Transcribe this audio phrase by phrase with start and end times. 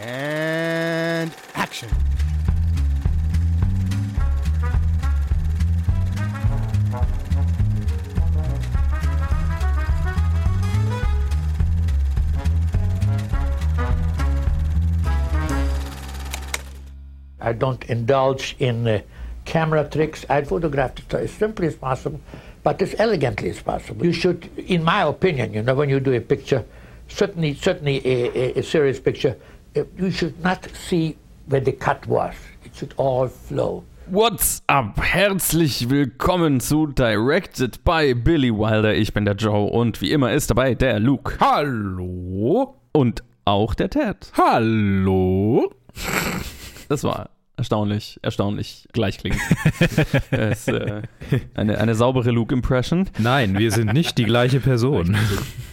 [0.00, 1.88] And action.
[17.40, 19.02] I don't indulge in uh,
[19.44, 20.24] camera tricks.
[20.30, 22.20] I photograph it as simply as possible,
[22.62, 24.06] but as elegantly as possible.
[24.06, 26.64] You should, in my opinion, you know, when you do a picture,
[27.08, 29.36] certainly, certainly a, a, a serious picture,
[29.74, 32.34] you should not see where the cut was.
[32.64, 33.84] It should all flow.
[34.06, 35.00] What's up?
[35.02, 38.94] Herzlich willkommen zu Directed by Billy Wilder.
[38.94, 41.38] Ich bin der Joe und wie immer ist dabei der Luke.
[41.40, 42.76] Hallo?
[42.92, 44.30] Und auch der Ted.
[44.36, 45.72] Hallo?
[46.88, 47.30] Das war
[47.64, 49.40] erstaunlich, erstaunlich gleichklingend.
[50.30, 51.00] es, äh,
[51.54, 53.08] eine, eine saubere Luke-Impression.
[53.18, 55.16] Nein, wir sind nicht die gleiche Person.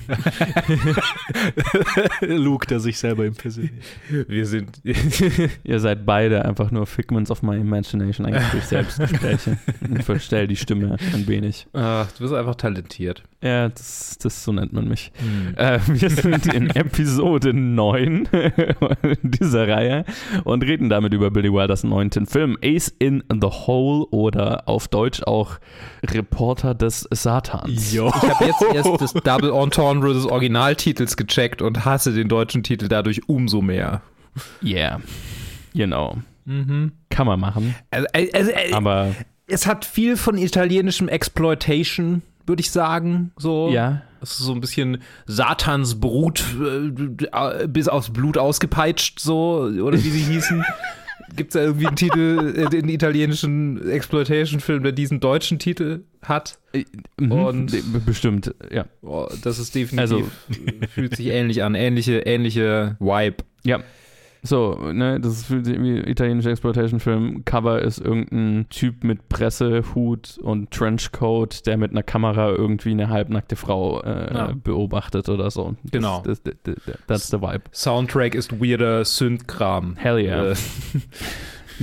[2.22, 3.74] Luke, der sich selber impersoniert.
[4.10, 4.82] Wir sind.
[5.64, 9.58] Ihr seid beide einfach nur Figments of my imagination, eigentlich durch Selbstgespräche.
[9.98, 11.68] Ich verstell die Stimme ein wenig.
[11.74, 13.24] Ach, du bist einfach talentiert.
[13.44, 15.12] Ja, das, das so nennt man mich.
[15.56, 18.30] Äh, wir sind in Episode 9
[19.24, 20.06] dieser Reihe
[20.44, 25.24] und reden damit über Billy Wilders neunten Film Ace in the Hole oder auf Deutsch
[25.24, 25.60] auch
[26.04, 27.94] Reporter des Satans.
[27.94, 28.08] Jo.
[28.16, 32.88] Ich habe jetzt erst das Double Entendre des Originaltitels gecheckt und hasse den deutschen Titel
[32.88, 34.02] dadurch umso mehr.
[34.64, 35.02] Yeah,
[35.74, 36.18] genau.
[37.10, 39.16] Kann man machen, Also, also, äh, aber
[39.48, 43.32] es hat viel von italienischem Exploitation, würde ich sagen.
[43.38, 43.70] So.
[43.72, 49.98] ja, Es ist so ein bisschen Satans Brut äh, bis aufs Blut ausgepeitscht, so, oder
[49.98, 50.64] wie sie hießen.
[51.36, 56.60] Gibt es da irgendwie einen Titel, äh, den italienischen Exploitation-Film, der diesen deutschen Titel hat?
[57.20, 58.86] mhm, Und- bestimmt, ja.
[59.02, 60.30] Oh, das ist definitiv, Also-
[60.94, 61.76] fühlt sich ähnlich an.
[61.76, 63.38] Ähnliche, ähnliche Vibe.
[63.64, 63.80] Ja.
[64.44, 67.46] So, ne, das ist fühlt sich wie italienischer Exploitation-Film.
[67.46, 73.56] Cover ist irgendein Typ mit Pressehut und Trenchcoat, der mit einer Kamera irgendwie eine halbnackte
[73.56, 74.54] Frau äh, Ja.
[74.56, 75.76] beobachtet oder so.
[75.84, 76.24] Das, Genau.
[76.26, 76.76] Das, das, das,
[77.08, 77.64] that's the vibe.
[77.72, 79.96] Soundtrack ist weirder Synth-Kram.
[79.98, 80.54] Hell yeah.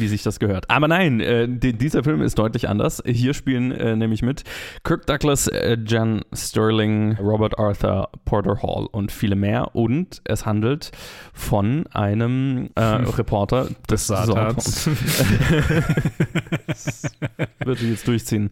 [0.00, 0.70] Wie sich das gehört.
[0.70, 3.02] Aber nein, äh, di- dieser Film ist deutlich anders.
[3.06, 4.44] Hier spielen äh, nämlich mit
[4.84, 9.74] Kirk Douglas, äh, Jan Sterling, Robert Arthur, Porter Hall und viele mehr.
[9.74, 10.90] Und es handelt
[11.32, 12.80] von einem äh,
[13.16, 14.88] Reporter des Satans.
[16.66, 17.10] Das
[17.64, 18.50] wird sich jetzt durchziehen.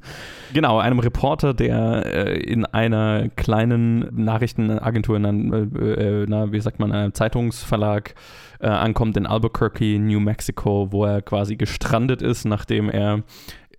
[0.52, 6.78] Genau, einem Reporter, der äh, in einer kleinen Nachrichtenagentur, in einem, äh, na, wie sagt
[6.80, 8.14] man, einem Zeitungsverlag
[8.60, 13.22] äh, ankommt in Albuquerque, New Mexico, wo er quasi gestrandet ist, nachdem er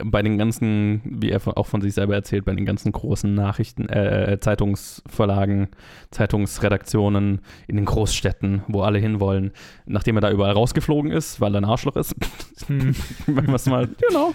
[0.03, 3.89] bei den ganzen, wie er auch von sich selber erzählt, bei den ganzen großen Nachrichten,
[3.89, 5.69] äh, Zeitungsverlagen,
[6.11, 9.51] Zeitungsredaktionen in den Großstädten, wo alle hinwollen,
[9.85, 12.15] nachdem er da überall rausgeflogen ist, weil er ein Arschloch ist,
[12.67, 14.33] wenn wir es mal genau,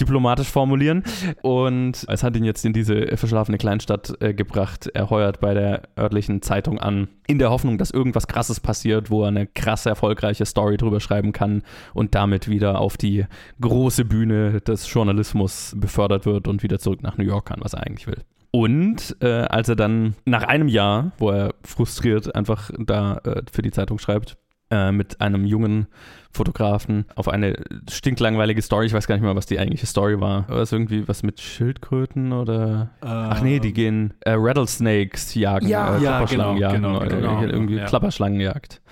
[0.00, 1.02] diplomatisch formulieren.
[1.42, 4.88] Und es hat ihn jetzt in diese verschlafene Kleinstadt äh, gebracht.
[4.94, 9.22] Er heuert bei der örtlichen Zeitung an, in der Hoffnung, dass irgendwas Krasses passiert, wo
[9.22, 11.62] er eine krasse, erfolgreiche Story drüber schreiben kann
[11.92, 13.26] und damit wieder auf die
[13.60, 17.86] große Bühne des Journalismus befördert wird und wieder zurück nach New York kann, was er
[17.86, 18.22] eigentlich will.
[18.50, 23.62] Und äh, als er dann nach einem Jahr, wo er frustriert einfach da äh, für
[23.62, 24.38] die Zeitung schreibt,
[24.70, 25.86] äh, mit einem jungen
[26.30, 27.56] Fotografen auf eine
[27.90, 30.48] stinklangweilige Story, ich weiß gar nicht mehr, was die eigentliche Story war.
[30.48, 32.90] War es irgendwie was mit Schildkröten oder?
[33.00, 37.42] Ach nee, die gehen äh, Rattlesnakes jagen, Ja, äh, ja, Klapperschlangen genau, jagen, genau, genau,
[37.42, 37.86] irgendwie ja.
[37.86, 38.82] Klapperschlangenjagd.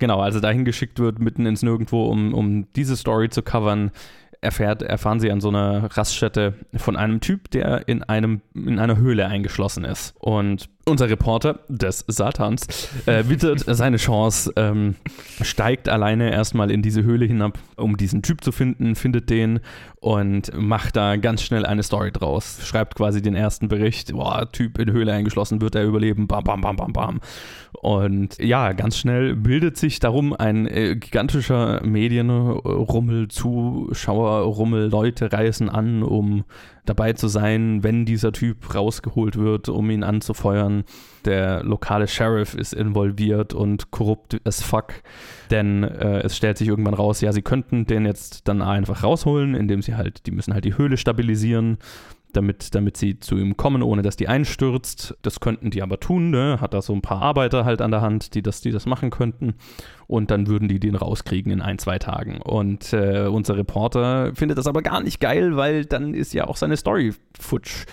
[0.00, 3.92] Genau, also dahin geschickt wird, mitten ins Nirgendwo, um, um diese Story zu covern,
[4.40, 8.96] erfährt, erfahren sie an so einer Raststätte von einem Typ, der in einem in einer
[8.96, 10.14] Höhle eingeschlossen ist.
[10.18, 12.66] Und unser Reporter des Satans
[13.06, 14.96] äh, wittert seine Chance, ähm,
[15.40, 19.60] steigt alleine erstmal in diese Höhle hinab, um diesen Typ zu finden, findet den
[20.00, 22.60] und macht da ganz schnell eine Story draus.
[22.64, 26.60] Schreibt quasi den ersten Bericht, boah, Typ in Höhle eingeschlossen, wird er überleben, bam, bam,
[26.60, 27.20] bam, bam, bam.
[27.72, 36.02] Und ja, ganz schnell bildet sich darum ein äh, gigantischer Medienrummel, Zuschauerrummel, Leute reisen an,
[36.02, 36.44] um
[36.84, 40.84] dabei zu sein, wenn dieser Typ rausgeholt wird, um ihn anzufeuern.
[41.24, 44.94] Der lokale Sheriff ist involviert und korrupt as fuck,
[45.50, 49.54] denn äh, es stellt sich irgendwann raus, ja, sie könnten den jetzt dann einfach rausholen,
[49.54, 51.78] indem sie halt, die müssen halt die Höhle stabilisieren
[52.32, 55.16] damit, damit sie zu ihm kommen, ohne dass die einstürzt.
[55.22, 56.58] Das könnten die aber tun, ne?
[56.60, 59.10] Hat da so ein paar Arbeiter halt an der Hand, die das, die das machen
[59.10, 59.54] könnten.
[60.06, 62.40] Und dann würden die den rauskriegen in ein, zwei Tagen.
[62.40, 66.56] Und äh, unser Reporter findet das aber gar nicht geil, weil dann ist ja auch
[66.56, 67.86] seine Story futsch.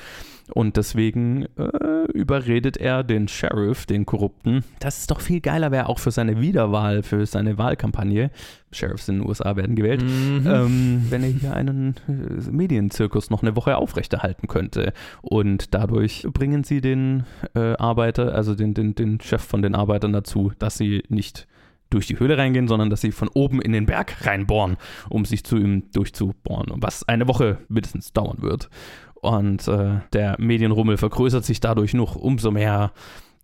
[0.53, 5.89] Und deswegen äh, überredet er den Sheriff, den Korrupten, dass es doch viel geiler wäre,
[5.89, 8.31] auch für seine Wiederwahl, für seine Wahlkampagne.
[8.71, 13.55] Sheriffs in den USA werden gewählt, ähm, wenn er hier einen äh, Medienzirkus noch eine
[13.55, 14.93] Woche aufrechterhalten könnte.
[15.21, 17.23] Und dadurch bringen sie den
[17.55, 21.47] äh, Arbeiter, also den, den, den Chef von den Arbeitern dazu, dass sie nicht
[21.89, 24.77] durch die Höhle reingehen, sondern dass sie von oben in den Berg reinbohren,
[25.09, 28.69] um sich zu ihm durchzubohren, was eine Woche mindestens dauern wird.
[29.21, 32.91] Und äh, der Medienrummel vergrößert sich dadurch noch umso mehr.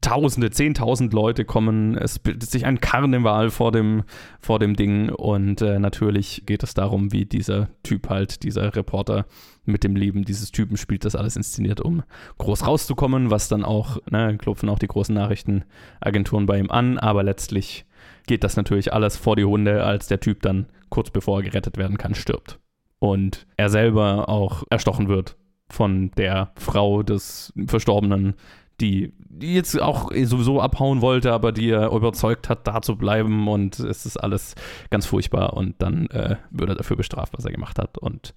[0.01, 4.03] Tausende, zehntausend Leute kommen, es bildet sich ein Karneval vor dem,
[4.41, 9.25] vor dem Ding und äh, natürlich geht es darum, wie dieser Typ halt, dieser Reporter
[9.63, 12.03] mit dem Leben dieses Typen spielt, das alles inszeniert, um
[12.37, 17.23] groß rauszukommen, was dann auch, ne, klopfen auch die großen Nachrichtenagenturen bei ihm an, aber
[17.23, 17.85] letztlich
[18.27, 21.77] geht das natürlich alles vor die Hunde, als der Typ dann kurz bevor er gerettet
[21.77, 22.59] werden kann, stirbt.
[22.99, 25.37] Und er selber auch erstochen wird
[25.73, 28.35] von der Frau des Verstorbenen,
[28.79, 33.47] die, jetzt auch sowieso abhauen wollte, aber die er überzeugt hat, da zu bleiben.
[33.47, 34.55] Und es ist alles
[34.89, 35.53] ganz furchtbar.
[35.53, 37.97] Und dann äh, wird er dafür bestraft, was er gemacht hat.
[37.97, 38.33] Und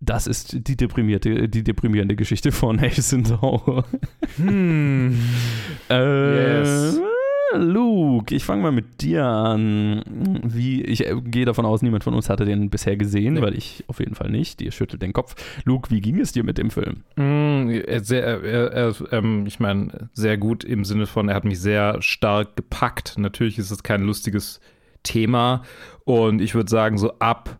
[0.00, 3.84] das ist die deprimierte, die deprimierende Geschichte von Ace in Tower.
[4.36, 5.18] Hm.
[5.90, 7.00] Äh, Yes.
[7.54, 10.02] Luke, ich fange mal mit dir an.
[10.44, 13.42] Wie, ich äh, gehe davon aus, niemand von uns hatte den bisher gesehen, Nee.
[13.42, 14.60] weil ich auf jeden Fall nicht.
[14.60, 15.34] Dir schüttelt den Kopf.
[15.64, 17.02] Luke, wie ging es dir mit dem Film?
[17.16, 21.44] Mm, er- Sehr, er, er, ähm, ich meine, sehr gut im Sinne von, er hat
[21.44, 23.14] mich sehr stark gepackt.
[23.18, 24.60] Natürlich ist es kein lustiges
[25.02, 25.62] Thema.
[26.04, 27.58] Und ich würde sagen, so ab,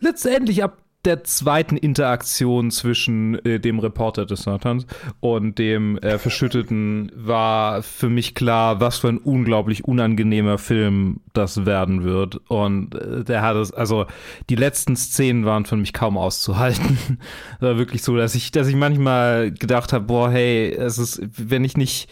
[0.00, 4.86] letztendlich ab der zweiten Interaktion zwischen äh, dem Reporter des Satans
[5.20, 11.64] und dem äh, Verschütteten war für mich klar, was für ein unglaublich unangenehmer Film das
[11.64, 12.40] werden wird.
[12.48, 14.06] Und äh, der hat es, also
[14.50, 16.98] die letzten Szenen waren für mich kaum auszuhalten.
[17.60, 21.64] War wirklich so, dass ich, dass ich manchmal gedacht habe, boah, hey, es ist, wenn
[21.64, 22.10] ich nicht,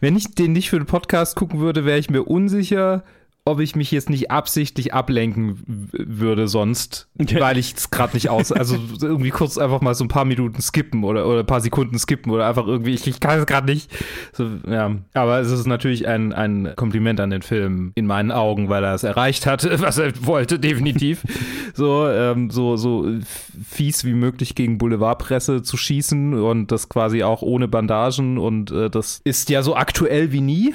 [0.00, 3.02] wenn ich den nicht für den Podcast gucken würde, wäre ich mir unsicher,
[3.44, 8.52] ob ich mich jetzt nicht absichtlich ablenken würde sonst, weil ich es gerade nicht aus,
[8.52, 11.98] also irgendwie kurz einfach mal so ein paar Minuten skippen oder, oder ein paar Sekunden
[11.98, 13.90] skippen oder einfach irgendwie, ich, ich kann es gerade nicht.
[14.32, 14.96] So, ja.
[15.14, 18.94] Aber es ist natürlich ein, ein Kompliment an den Film in meinen Augen, weil er
[18.94, 21.22] es erreicht hat, was er wollte, definitiv.
[21.74, 23.06] so, ähm, so, so
[23.68, 28.90] fies wie möglich gegen Boulevardpresse zu schießen und das quasi auch ohne Bandagen und äh,
[28.90, 30.74] das ist ja so aktuell wie nie.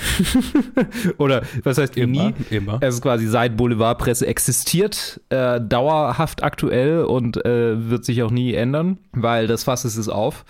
[1.18, 2.34] oder was heißt wie nie?
[2.56, 2.78] Immer.
[2.82, 8.54] Es ist quasi seit Boulevardpresse existiert, äh, dauerhaft aktuell und äh, wird sich auch nie
[8.54, 10.46] ändern, weil das Fass ist es auf.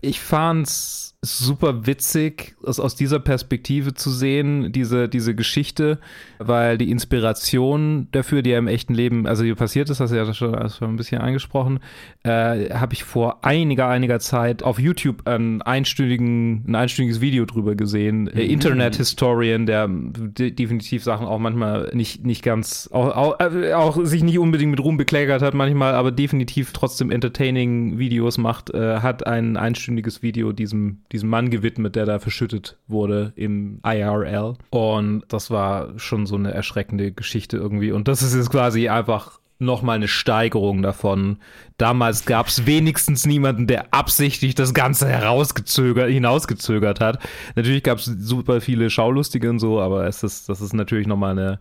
[0.00, 5.98] Ich fand's super witzig, es aus dieser Perspektive zu sehen, diese, diese Geschichte,
[6.38, 10.16] weil die Inspiration dafür, die ja im echten Leben, also hier passiert ist, hast du
[10.16, 11.80] ja schon, schon ein bisschen angesprochen,
[12.22, 17.74] äh, habe ich vor einiger, einiger Zeit auf YouTube ein, einstündigen, ein einstündiges Video drüber
[17.74, 18.28] gesehen.
[18.28, 23.72] Äh, Internet Historian, der de definitiv Sachen auch manchmal nicht, nicht ganz, auch, auch, äh,
[23.72, 28.70] auch sich nicht unbedingt mit Ruhm bekleckert hat manchmal, aber definitiv trotzdem entertaining Videos macht,
[28.70, 34.54] äh, hat ein einstündiges Video diesem, diesem Mann gewidmet, der da verschüttet wurde im IRL.
[34.70, 37.92] Und das war schon so eine erschreckende Geschichte irgendwie.
[37.92, 41.38] Und das ist jetzt quasi einfach nochmal eine Steigerung davon.
[41.78, 47.18] Damals gab es wenigstens niemanden, der absichtlich das Ganze herausgezögert, hinausgezögert hat.
[47.54, 51.32] Natürlich gab es super viele Schaulustige und so, aber es ist, das ist natürlich nochmal
[51.32, 51.58] eine,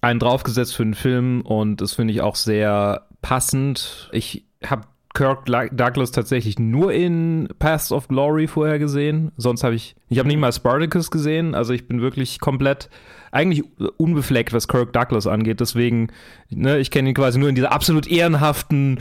[0.00, 4.08] einen draufgesetzt für den Film und das finde ich auch sehr passend.
[4.12, 9.30] Ich habe Kirk La- Douglas tatsächlich nur in Paths of Glory vorher gesehen.
[9.36, 11.54] Sonst habe ich, ich habe nicht mal Spartacus gesehen.
[11.54, 12.90] Also ich bin wirklich komplett,
[13.30, 13.64] eigentlich
[13.96, 15.60] unbefleckt, was Kirk Douglas angeht.
[15.60, 16.08] Deswegen,
[16.50, 18.98] ne, ich kenne ihn quasi nur in dieser absolut ehrenhaften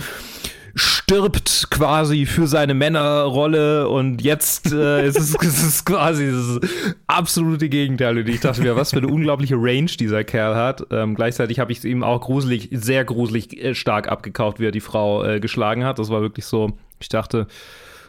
[0.76, 6.60] stirbt quasi für seine Männerrolle und jetzt äh, ist es, es ist quasi das
[7.08, 8.18] absolute Gegenteil.
[8.18, 10.86] Und ich dachte mir, was für eine unglaubliche Range dieser Kerl hat.
[10.92, 14.72] Ähm, gleichzeitig habe ich es ihm auch gruselig, sehr gruselig äh, stark abgekauft, wie er
[14.72, 16.00] die Frau äh, geschlagen hat.
[16.00, 17.48] Das war wirklich so, ich dachte,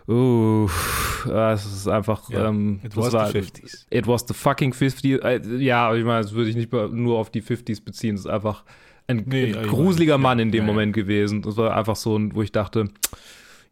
[0.08, 0.68] uh,
[1.26, 3.86] das ist einfach, Ja, ähm, it was war, the 50s.
[3.90, 5.22] It was the fucking 50s.
[5.22, 8.16] Äh, ja, ich meine, das würde ich nicht nur auf die 50s beziehen.
[8.16, 8.64] Das ist einfach
[9.06, 10.72] ein, Nee, ja, gruseliger Mann ja, in dem ja, ja.
[10.72, 11.42] Moment gewesen.
[11.42, 12.88] Das war einfach so, wo ich dachte,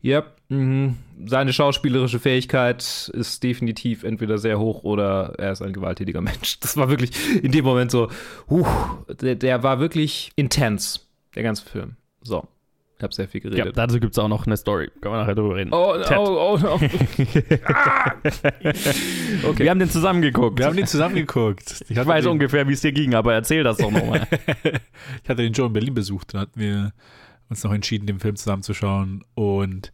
[0.00, 0.96] ja, mhm,
[1.26, 2.80] seine schauspielerische Fähigkeit
[3.14, 6.58] ist definitiv entweder sehr hoch oder er ist ein gewalttätiger Mensch.
[6.60, 7.12] Das war wirklich
[7.42, 8.08] in dem Moment so,
[8.50, 8.66] huh,
[9.20, 11.96] der, der war wirklich intens, der ganze Film.
[12.22, 12.46] So,
[12.98, 13.76] ich habe sehr viel Ja, geredet.
[13.76, 14.90] dazu gibt es auch noch eine Story.
[15.00, 15.72] Können wir nachher drüber reden.
[15.72, 16.18] Oh, Ted.
[16.18, 16.80] oh, oh, oh.
[19.42, 20.58] Wir haben den zusammen geguckt.
[20.58, 21.84] Wir haben den zusammen geguckt.
[21.88, 24.26] ich weiß den, ungefähr, wie es dir ging, aber erzähl das doch nochmal.
[25.22, 26.34] ich hatte den Joe in Berlin besucht.
[26.34, 26.92] Da hatten wir
[27.48, 29.24] uns noch entschieden, den Film zusammenzuschauen.
[29.34, 29.92] Und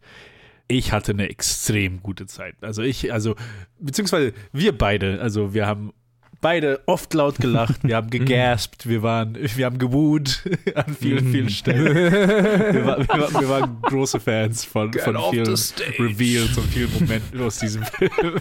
[0.67, 2.55] ich hatte eine extrem gute Zeit.
[2.61, 3.35] Also ich, also,
[3.79, 5.93] beziehungsweise wir beide, also wir haben
[6.41, 10.43] beide oft laut gelacht, wir haben gegaspt, wir waren, wir haben gewoot
[10.75, 11.95] an vielen, vielen Stellen.
[11.95, 17.41] Wir, war, wir, war, wir waren große Fans von, von vielen Reveals und vielen Momenten
[17.41, 18.39] aus diesem Film.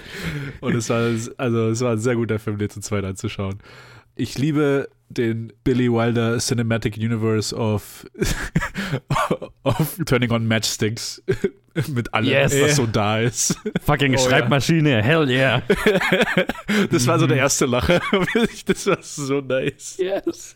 [0.60, 3.58] Und es war, also es war ein sehr guter Film, den zu zweit anzuschauen.
[4.14, 8.04] Ich liebe den Billy Wilder Cinematic Universe of,
[9.62, 11.22] of Turning on Matchsticks
[11.94, 12.54] mit allem, Yes.
[12.60, 13.56] was so da ist.
[13.84, 14.28] Fucking Oh, ja.
[14.28, 15.62] Schreibmaschine, hell yeah.
[16.90, 18.00] Das war so der erste Lacher.
[18.66, 19.96] Das war so nice.
[19.98, 20.54] Yes.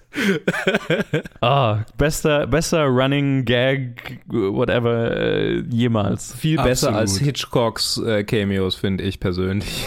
[1.41, 6.35] Ah, bester, bester Running Gag, whatever, äh, jemals.
[6.35, 7.01] Viel besser Absolut.
[7.01, 9.87] als Hitchcocks äh, Cameos, finde ich persönlich.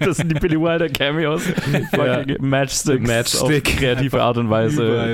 [0.00, 1.42] Das sind die Billy Wilder Cameos.
[1.94, 3.66] Fucking Matchsticks Matchstick.
[3.68, 5.12] auf kreative Art und Weise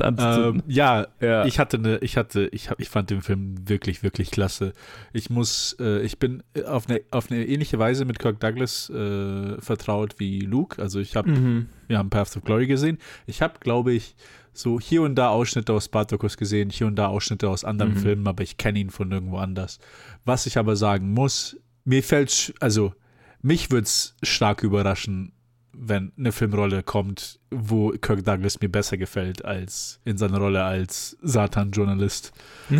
[0.00, 1.44] an- Ähm, ja, Ja.
[1.44, 4.72] ich hatte eine, ich hatte, ich hab, ich fand den Film wirklich, wirklich klasse.
[5.12, 9.60] Ich muss, äh, ich bin auf eine, auf eine ähnliche Weise mit Kirk Douglas äh,
[9.60, 10.80] vertraut wie Luke.
[10.80, 11.68] Also ich habe, Mhm.
[11.88, 12.98] wir haben Path of Glory gesehen.
[13.26, 14.14] Ich habe, glaube ich,
[14.54, 17.98] so hier und da Ausschnitte aus Spartacus gesehen, hier und da Ausschnitte aus anderen Mhm.
[17.98, 19.78] Filmen, aber ich kenne ihn von irgendwo anders.
[20.24, 22.92] Was ich aber sagen muss, mir fällt, also
[23.40, 25.32] mich würde es stark überraschen,
[25.74, 31.16] wenn eine Filmrolle kommt, wo Kirk Douglas mir besser gefällt als in seiner Rolle als
[31.22, 32.32] Satan-Journalist.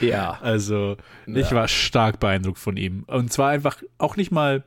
[0.00, 0.38] Ja.
[0.40, 3.04] Also ich war stark beeindruckt von ihm.
[3.06, 4.64] Und zwar einfach auch nicht mal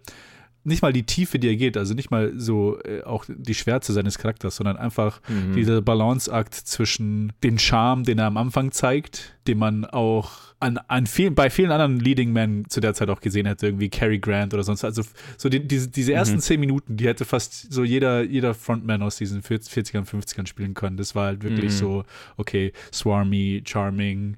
[0.65, 3.91] nicht mal die Tiefe, die er geht, also nicht mal so äh, auch die Schwärze
[3.93, 5.53] seines Charakters, sondern einfach Mhm.
[5.53, 11.05] dieser Balanceakt zwischen den Charme, den er am Anfang zeigt, den man auch an, an
[11.07, 14.53] vielen, bei vielen anderen Leading Men zu der Zeit auch gesehen hätte, irgendwie Cary Grant
[14.53, 14.85] oder sonst.
[14.85, 15.03] Also
[15.37, 16.41] so die, diese, diese ersten Mhm.
[16.41, 20.95] zehn Minuten, die hätte fast so jeder, jeder Frontman aus diesen 40ern, 50ern spielen können.
[20.95, 21.77] Das war halt wirklich Mhm.
[21.77, 22.03] so,
[22.37, 24.37] okay, swarmy, charming,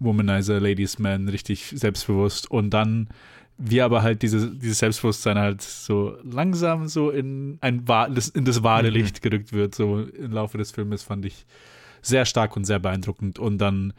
[0.00, 2.50] Womanizer, Ladies Man, richtig selbstbewusst.
[2.50, 3.08] Und dann
[3.62, 7.84] wir aber halt diese, dieses Selbstbewusstsein halt so langsam so in ein
[8.34, 8.94] in das wahre Mhm.
[8.94, 11.44] Licht gerückt wird, so im Laufe des Filmes fand ich
[12.02, 13.38] sehr stark und sehr beeindruckend.
[13.38, 13.92] Und dann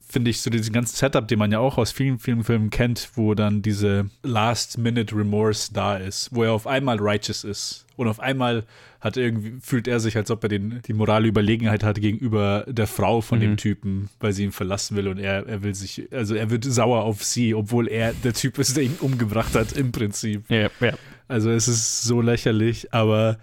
[0.00, 3.10] finde ich so diesen ganzen Setup, den man ja auch aus vielen, vielen Filmen kennt,
[3.14, 8.64] wo dann diese Last-Minute-Remorse da ist, wo er auf einmal righteous ist und auf einmal
[9.00, 12.86] hat irgendwie, fühlt er sich, als ob er den, die morale Überlegenheit hat gegenüber der
[12.86, 13.42] Frau von Mhm.
[13.42, 16.64] dem Typen, weil sie ihn verlassen will und er, er will sich, also er wird
[16.64, 20.44] sauer auf sie, obwohl er der Typ ist, der ihn umgebracht hat, im Prinzip.
[20.50, 20.92] Ja, ja.
[21.28, 23.38] Also es ist so lächerlich, aber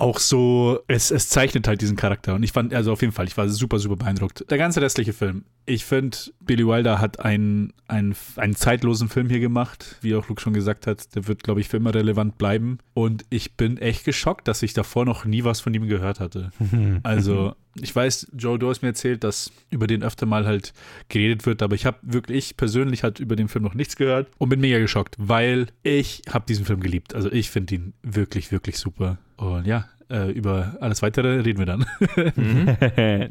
[0.00, 2.34] auch so, es, es zeichnet halt diesen Charakter.
[2.34, 4.50] Und ich fand, also auf jeden Fall, ich war super, super beeindruckt.
[4.50, 5.44] Der ganze restliche Film.
[5.66, 10.40] Ich finde, Billy Wilder hat einen, einen, einen zeitlosen Film hier gemacht, wie auch Luke
[10.40, 11.14] schon gesagt hat.
[11.14, 12.78] Der wird, glaube ich, für immer relevant bleiben.
[12.94, 16.50] Und ich bin echt geschockt, dass ich davor noch nie was von ihm gehört hatte.
[17.02, 20.72] Also, ich weiß, Joe, du hast mir erzählt, dass über den öfter mal halt
[21.08, 24.28] geredet wird, aber ich habe wirklich, ich persönlich halt über den Film noch nichts gehört
[24.38, 27.14] und bin mega geschockt, weil ich habe diesen Film geliebt.
[27.14, 29.18] Also ich finde ihn wirklich, wirklich super.
[29.40, 31.86] Und ja, äh, über alles Weitere reden wir dann.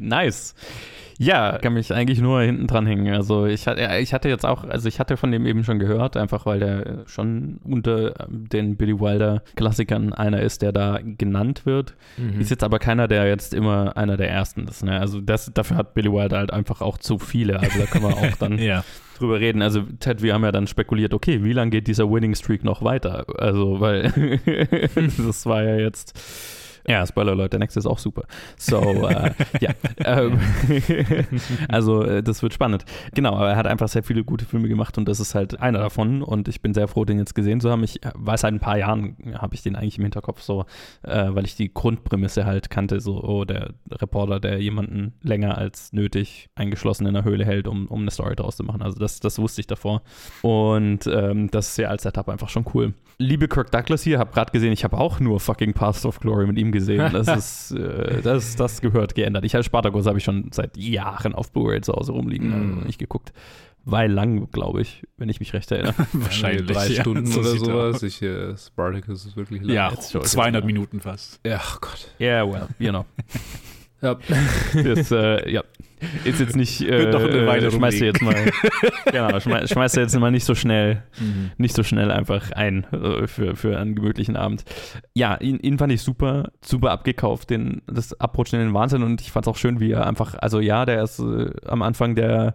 [0.00, 0.54] nice.
[1.18, 3.12] Ja, kann mich eigentlich nur hinten dran hängen.
[3.12, 6.16] Also ich hatte, ich hatte jetzt auch, also ich hatte von dem eben schon gehört,
[6.16, 11.66] einfach weil der schon unter ähm, den Billy Wilder Klassikern einer ist, der da genannt
[11.66, 11.94] wird.
[12.16, 12.40] Mhm.
[12.40, 14.82] Ist jetzt aber keiner, der jetzt immer einer der ersten ist.
[14.82, 14.98] Ne?
[14.98, 17.60] Also das, dafür hat Billy Wilder halt einfach auch zu viele.
[17.60, 18.82] Also da können wir auch dann ja.
[19.20, 19.62] Drüber reden.
[19.62, 22.82] Also Ted, wir haben ja dann spekuliert, okay, wie lange geht dieser Winning Streak noch
[22.82, 23.26] weiter?
[23.38, 24.38] Also, weil
[24.94, 26.59] das war ja jetzt.
[26.86, 28.24] Ja, Spoiler Alert, der nächste ist auch super.
[28.56, 29.70] So, äh, ja.
[30.04, 30.38] Ähm,
[31.68, 32.84] also, äh, das wird spannend.
[33.14, 35.78] Genau, aber er hat einfach sehr viele gute Filme gemacht und das ist halt einer
[35.78, 37.84] davon und ich bin sehr froh, den jetzt gesehen zu haben.
[37.84, 40.64] Ich äh, weiß seit ein paar Jahren, habe ich den eigentlich im Hinterkopf so,
[41.02, 45.92] äh, weil ich die Grundprämisse halt kannte, so, oh, der Reporter, der jemanden länger als
[45.92, 48.82] nötig eingeschlossen in einer Höhle hält, um, um eine Story draus zu machen.
[48.82, 50.02] Also, das, das wusste ich davor.
[50.42, 52.94] Und ähm, das ist ja als Setup einfach schon cool.
[53.18, 56.46] Liebe Kirk Douglas hier, habe gerade gesehen, ich habe auch nur fucking Path of Glory
[56.46, 57.12] mit ihm gesehen.
[57.12, 57.28] Das
[57.70, 59.44] ist, äh, das, das gehört geändert.
[59.44, 62.52] Ich als Spartacus habe ich schon seit Jahren auf Blu-ray zu Hause rumliegen, Mm.
[62.74, 63.32] also nicht geguckt.
[63.86, 65.94] Weil lang, glaube ich, wenn ich mich recht erinnere.
[66.12, 66.66] Wahrscheinlich.
[66.66, 67.00] Drei ja.
[67.00, 68.02] Stunden So oder er sowas.
[68.02, 69.74] Ich, äh, Spartacus ist wirklich lang.
[69.74, 70.66] Ja, Jetzt schau ich 200 jetzt mal.
[70.66, 71.40] Minuten fast.
[71.46, 72.08] Ja, ach Gott.
[72.20, 73.06] Yeah, well, you know.
[74.02, 74.16] Ja.
[74.82, 75.62] Das, äh, ja.
[76.24, 78.34] Ist jetzt nicht, äh, Wird noch eine Weile schmeißt du jetzt mal,
[79.04, 81.50] genau, schmeiß, schmeißt du jetzt mal nicht so schnell Mhm.
[81.58, 84.64] nicht so schnell einfach ein äh, für, für einen gemütlichen Abend.
[85.12, 89.20] Ja, ihn, ihn fand ich super, super abgekauft, den, das Abrutschen in den Wahnsinn und
[89.20, 92.14] ich fand es auch schön, wie er einfach, also ja, der ist äh, am Anfang
[92.14, 92.54] der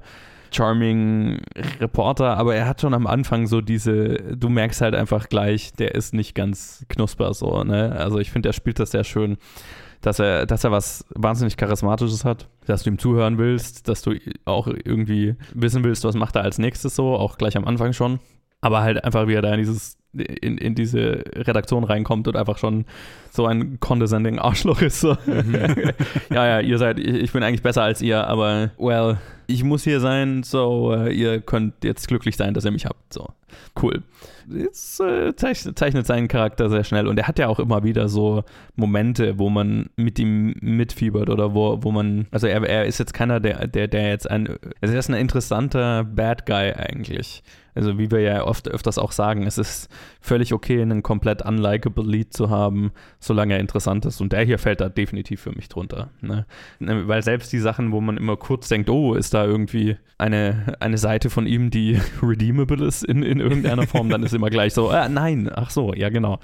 [0.52, 1.42] charming
[1.80, 5.94] Reporter, aber er hat schon am Anfang so diese, du merkst halt einfach gleich, der
[5.96, 7.92] ist nicht ganz knusper so, ne?
[7.98, 9.38] Also ich finde, er spielt das sehr schön,
[10.06, 14.14] dass er, dass er was wahnsinnig Charismatisches hat, dass du ihm zuhören willst, dass du
[14.46, 18.20] auch irgendwie wissen willst, was macht er als nächstes so, auch gleich am Anfang schon.
[18.62, 22.58] Aber halt einfach, wie er da in dieses in, in diese Redaktion reinkommt und einfach
[22.60, 22.86] schon
[23.32, 25.02] so ein condescending Arschloch ist.
[25.02, 25.18] So.
[25.26, 25.92] Mhm.
[26.30, 29.84] ja, ja, ihr seid, ich, ich, bin eigentlich besser als ihr, aber well, ich muss
[29.84, 33.14] hier sein, so uh, ihr könnt jetzt glücklich sein, dass ihr mich habt.
[33.14, 33.28] So,
[33.82, 34.04] cool.
[34.48, 38.10] Jetzt äh, zeichnet, zeichnet seinen Charakter sehr schnell und er hat ja auch immer wieder
[38.10, 38.44] so
[38.76, 43.14] Momente, wo man mit ihm mitfiebert oder wo, wo man, also er, er ist jetzt
[43.14, 47.44] keiner, der, der, der jetzt ein, er ist ein interessanter Bad Guy eigentlich.
[47.76, 49.90] Also wie wir ja oft öfters auch sagen, es ist
[50.22, 54.22] völlig okay, einen komplett unlikable Lead zu haben, solange er interessant ist.
[54.22, 56.10] Und der hier fällt da definitiv für mich drunter.
[56.22, 56.46] Ne?
[56.80, 60.98] Weil selbst die Sachen, wo man immer kurz denkt, oh, ist da irgendwie eine, eine
[60.98, 64.90] Seite von ihm, die redeemable ist in, in irgendeiner Form, dann ist immer gleich so,
[64.90, 66.40] ah, nein, ach so, ja genau.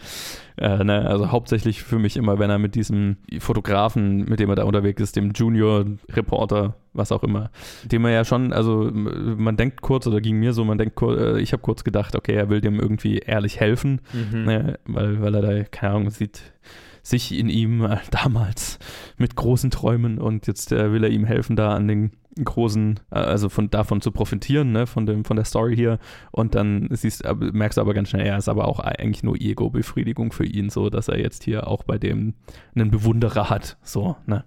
[0.57, 1.07] Äh, ne?
[1.07, 5.01] Also hauptsächlich für mich immer, wenn er mit diesem Fotografen, mit dem er da unterwegs
[5.01, 7.49] ist, dem Junior-Reporter, was auch immer,
[7.85, 11.39] dem er ja schon, also man denkt kurz, oder ging mir so, man denkt, äh,
[11.39, 14.43] ich habe kurz gedacht, okay, er will dem irgendwie ehrlich helfen, mhm.
[14.43, 14.79] ne?
[14.85, 16.41] weil, weil er da, keine Ahnung, sieht
[17.03, 18.79] sich in ihm äh, damals
[19.17, 22.11] mit großen Träumen und jetzt äh, will er ihm helfen, da an den
[22.43, 25.99] großen, äh, also von davon zu profitieren, ne, von dem, von der Story hier.
[26.31, 30.31] Und dann siehst, merkst du aber ganz schnell, er ist aber auch eigentlich nur Ego-Befriedigung
[30.31, 32.33] für ihn, so dass er jetzt hier auch bei dem
[32.75, 34.43] einen Bewunderer hat, so, ne.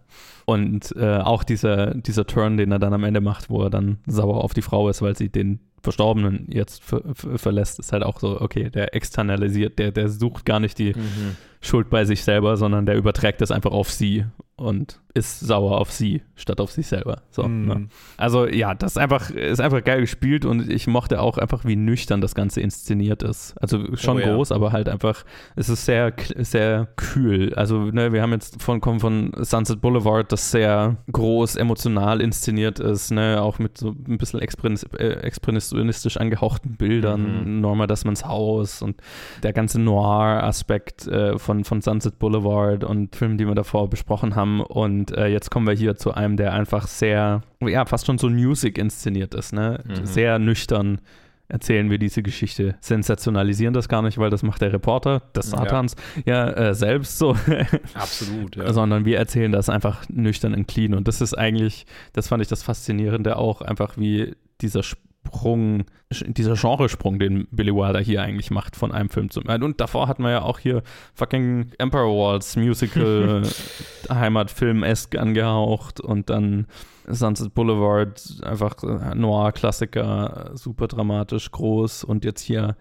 [0.46, 3.98] Und äh, auch dieser, dieser Turn, den er dann am Ende macht, wo er dann
[4.06, 8.18] sauer auf die Frau ist, weil sie den Verstorbenen jetzt ver verlässt, ist halt auch
[8.18, 11.36] so, okay, der externalisiert, der, der sucht gar nicht die mhm.
[11.60, 14.24] Schuld bei sich selber, sondern der überträgt das einfach auf sie
[14.56, 17.22] und ist sauer auf sie statt auf sich selber.
[17.30, 17.66] So, mm.
[17.66, 17.88] ne?
[18.16, 21.76] Also ja, das ist einfach, ist einfach geil gespielt und ich mochte auch einfach, wie
[21.76, 23.54] nüchtern das Ganze inszeniert ist.
[23.60, 24.56] Also schon oh, groß, ja.
[24.56, 27.54] aber halt einfach, es ist sehr, sehr kühl.
[27.54, 32.80] Also ne, wir haben jetzt von, kommen von Sunset Boulevard, das sehr groß, emotional inszeniert
[32.80, 37.60] ist, ne, auch mit so ein bisschen äh, expressionistisch angehauchten Bildern, mhm.
[37.60, 39.00] Norma Desmonds Haus und
[39.44, 44.43] der ganze Noir-Aspekt äh, von, von Sunset Boulevard und Filmen, die wir davor besprochen haben
[44.60, 48.18] und und äh, jetzt kommen wir hier zu einem, der einfach sehr, ja, fast schon
[48.18, 49.80] so Music inszeniert ist, ne?
[49.86, 50.06] Mhm.
[50.06, 51.00] Sehr nüchtern
[51.46, 55.94] erzählen wir diese Geschichte, sensationalisieren das gar nicht, weil das macht der Reporter des Satans
[56.24, 57.36] ja, ja äh, selbst so.
[57.94, 58.72] Absolut, ja.
[58.72, 60.94] Sondern wir erzählen das einfach nüchtern und clean.
[60.94, 64.82] Und das ist eigentlich, das fand ich das Faszinierende auch, einfach wie dieser
[65.26, 69.62] Sprung, dieser Genresprung, den Billy Wilder hier eigentlich macht von einem Film zum anderen.
[69.62, 70.82] Und davor hatten wir ja auch hier
[71.14, 73.42] fucking Emperor Waltz Musical
[74.10, 76.66] Heimatfilm-esque angehaucht und dann
[77.06, 78.76] Sunset Boulevard, einfach
[79.14, 82.76] Noir-Klassiker, super dramatisch, groß und jetzt hier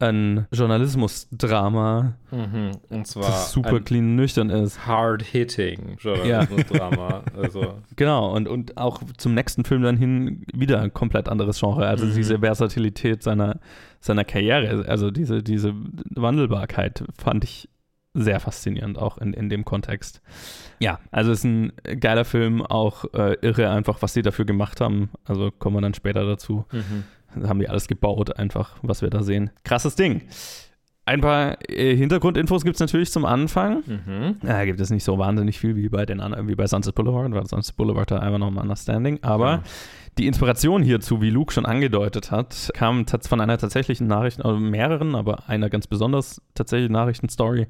[0.00, 2.70] ein Journalismusdrama, mhm.
[2.88, 4.86] und zwar das super clean nüchtern ist.
[4.86, 7.08] Hard-hitting Journalismusdrama.
[7.08, 7.22] Ja.
[7.42, 7.74] also.
[7.96, 11.86] Genau, und, und auch zum nächsten Film dann hin wieder ein komplett anderes Genre.
[11.86, 12.14] Also mhm.
[12.14, 13.58] diese Versatilität seiner,
[14.00, 15.74] seiner Karriere, also diese, diese
[16.10, 17.68] Wandelbarkeit fand ich
[18.14, 20.22] sehr faszinierend, auch in, in dem Kontext.
[20.78, 24.80] Ja, also es ist ein geiler Film, auch äh, irre einfach, was sie dafür gemacht
[24.80, 25.10] haben.
[25.24, 26.64] Also kommen wir dann später dazu.
[26.72, 27.04] Mhm
[27.46, 29.50] haben die alles gebaut, einfach, was wir da sehen.
[29.64, 30.22] Krasses Ding.
[31.08, 33.82] Ein paar äh, Hintergrundinfos gibt es natürlich zum Anfang.
[33.86, 34.36] Mhm.
[34.42, 37.46] Da gibt es nicht so wahnsinnig viel wie bei den wie bei Sunset Boulevard, weil
[37.46, 39.18] Sunset Boulevard da einfach noch ein Understanding.
[39.22, 39.62] Aber ja.
[40.18, 45.14] die Inspiration hierzu, wie Luke schon angedeutet hat, kam von einer tatsächlichen Nachricht, also mehreren,
[45.14, 47.68] aber einer ganz besonders tatsächlichen Nachrichtenstory,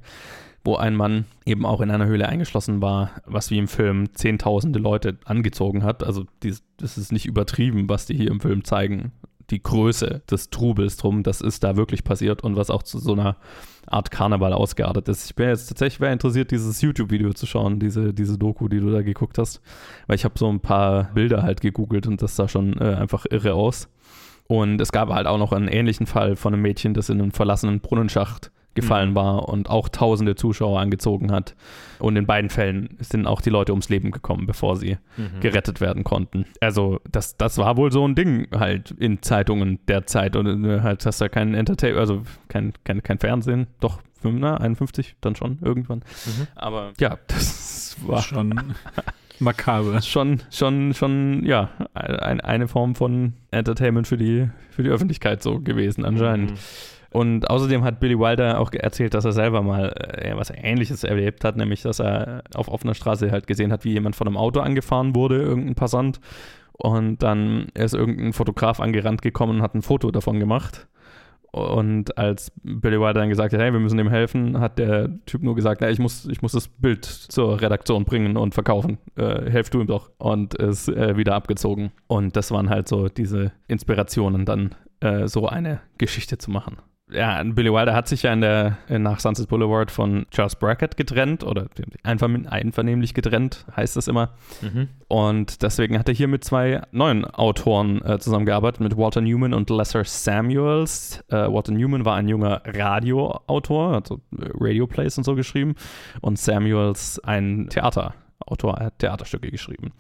[0.65, 4.81] wo ein Mann eben auch in einer Höhle eingeschlossen war, was wie im Film zehntausende
[4.81, 6.03] Leute angezogen hat.
[6.03, 9.13] Also dies, das ist nicht übertrieben, was die hier im Film zeigen
[9.51, 13.13] die Größe des Trubels drum, das ist da wirklich passiert und was auch zu so
[13.13, 13.37] einer
[13.87, 15.31] Art Karneval ausgeartet ist.
[15.31, 18.91] Ich bin jetzt tatsächlich sehr interessiert, dieses YouTube-Video zu schauen, diese, diese Doku, die du
[18.91, 19.61] da geguckt hast,
[20.07, 23.25] weil ich habe so ein paar Bilder halt gegoogelt und das sah schon äh, einfach
[23.31, 23.89] irre aus.
[24.47, 27.33] Und es gab halt auch noch einen ähnlichen Fall von einem Mädchen, das in einem
[27.33, 29.15] verlassenen Brunnenschacht gefallen mhm.
[29.15, 31.55] war und auch tausende Zuschauer angezogen hat.
[31.99, 35.41] Und in beiden Fällen sind auch die Leute ums Leben gekommen, bevor sie mhm.
[35.41, 36.47] gerettet werden konnten.
[36.61, 40.81] Also das, das war wohl so ein Ding halt in Zeitungen der Zeit und äh,
[40.81, 45.59] halt hast du kein Entertainment, also kein, kein, kein Fernsehen, doch, na, 51 dann schon
[45.63, 45.99] irgendwann.
[45.99, 46.47] Mhm.
[46.55, 48.75] Aber ja, das war schon
[49.41, 50.03] makaber.
[50.03, 55.61] Schon, schon, schon, ja, ein, eine Form von Entertainment für die, für die Öffentlichkeit so
[55.61, 56.53] gewesen anscheinend.
[57.11, 61.43] Und außerdem hat Billy Wilder auch erzählt, dass er selber mal äh, was Ähnliches erlebt
[61.45, 64.61] hat, nämlich dass er auf offener Straße halt gesehen hat, wie jemand von einem Auto
[64.61, 66.21] angefahren wurde, irgendein Passant.
[66.73, 70.87] Und dann ist irgendein Fotograf angerannt gekommen und hat ein Foto davon gemacht.
[71.51, 75.43] Und als Billy Wilder dann gesagt hat, hey, wir müssen ihm helfen, hat der Typ
[75.43, 78.99] nur gesagt, ich muss, ich muss das Bild zur Redaktion bringen und verkaufen.
[79.17, 80.11] Äh, helf du ihm doch.
[80.19, 81.91] Und ist äh, wieder abgezogen.
[82.07, 86.77] Und das waren halt so diese Inspirationen, dann äh, so eine Geschichte zu machen
[87.11, 91.43] ja, Billy Wilder hat sich ja in der, nach Sunset Boulevard von Charles Brackett getrennt
[91.43, 91.67] oder
[92.03, 94.31] einvernehmlich getrennt, heißt das immer.
[94.61, 94.89] Mhm.
[95.09, 99.71] Und deswegen hat er hier mit zwei neuen Autoren äh, zusammengearbeitet, mit Walter Newman und
[99.71, 101.25] Lesser Samuels.
[101.29, 105.75] Äh, Walter Newman war ein junger Radioautor, hat so äh, Radio Plays und so geschrieben,
[106.21, 109.93] und Samuels ein Theaterautor, er hat Theaterstücke geschrieben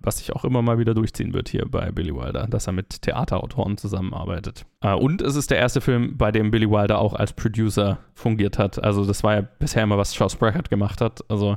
[0.00, 3.02] was sich auch immer mal wieder durchziehen wird hier bei Billy Wilder, dass er mit
[3.02, 4.64] Theaterautoren zusammenarbeitet.
[4.80, 8.58] Äh, und es ist der erste Film, bei dem Billy Wilder auch als Producer fungiert
[8.58, 8.82] hat.
[8.82, 11.20] Also das war ja bisher immer, was Charles Brackett gemacht hat.
[11.28, 11.56] Also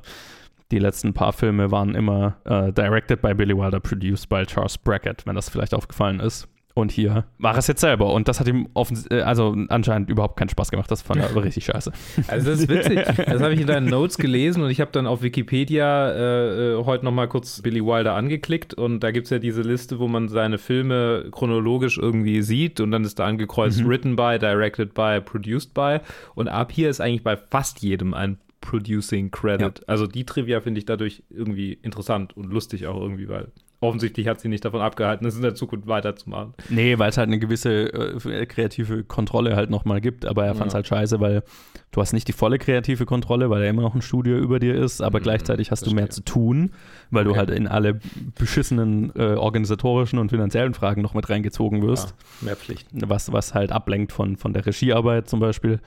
[0.71, 5.25] die letzten paar Filme waren immer äh, directed by Billy Wilder, produced by Charles Brackett,
[5.25, 6.47] wenn das vielleicht aufgefallen ist.
[6.75, 8.11] Und hier war es jetzt selber.
[8.11, 8.67] Und das hat ihm
[9.11, 10.89] äh, also anscheinend überhaupt keinen Spaß gemacht.
[10.89, 11.91] Das fand er aber richtig scheiße.
[12.27, 13.03] Also das ist witzig.
[13.03, 16.83] Das habe ich in deinen Notes gelesen und ich habe dann auf Wikipedia äh, äh
[16.83, 20.29] heute nochmal kurz Billy Wilder angeklickt und da gibt es ja diese Liste, wo man
[20.29, 23.89] seine Filme chronologisch irgendwie sieht und dann ist da angekreuzt mhm.
[23.89, 25.99] written by, directed by, produced by
[26.33, 29.79] und ab hier ist eigentlich bei fast jedem ein Producing Credit.
[29.79, 29.85] Ja.
[29.87, 33.51] Also die Trivia finde ich dadurch irgendwie interessant und lustig auch irgendwie, weil
[33.83, 36.53] offensichtlich hat sie nicht davon abgehalten, es in der Zukunft weiterzumachen.
[36.69, 40.67] Nee, weil es halt eine gewisse äh, kreative Kontrolle halt nochmal gibt, aber er fand
[40.67, 40.77] es ja.
[40.77, 41.43] halt scheiße, weil
[41.91, 44.75] du hast nicht die volle kreative Kontrolle, weil er immer noch ein Studio über dir
[44.75, 45.95] ist, aber mhm, gleichzeitig hast verstehe.
[45.95, 46.71] du mehr zu tun,
[47.11, 47.33] weil okay.
[47.33, 47.99] du halt in alle
[48.37, 52.15] beschissenen äh, organisatorischen und finanziellen Fragen noch mit reingezogen wirst.
[52.41, 53.01] Ja, mehr Pflichten.
[53.07, 55.79] Was, was halt ablenkt von, von der Regiearbeit zum Beispiel.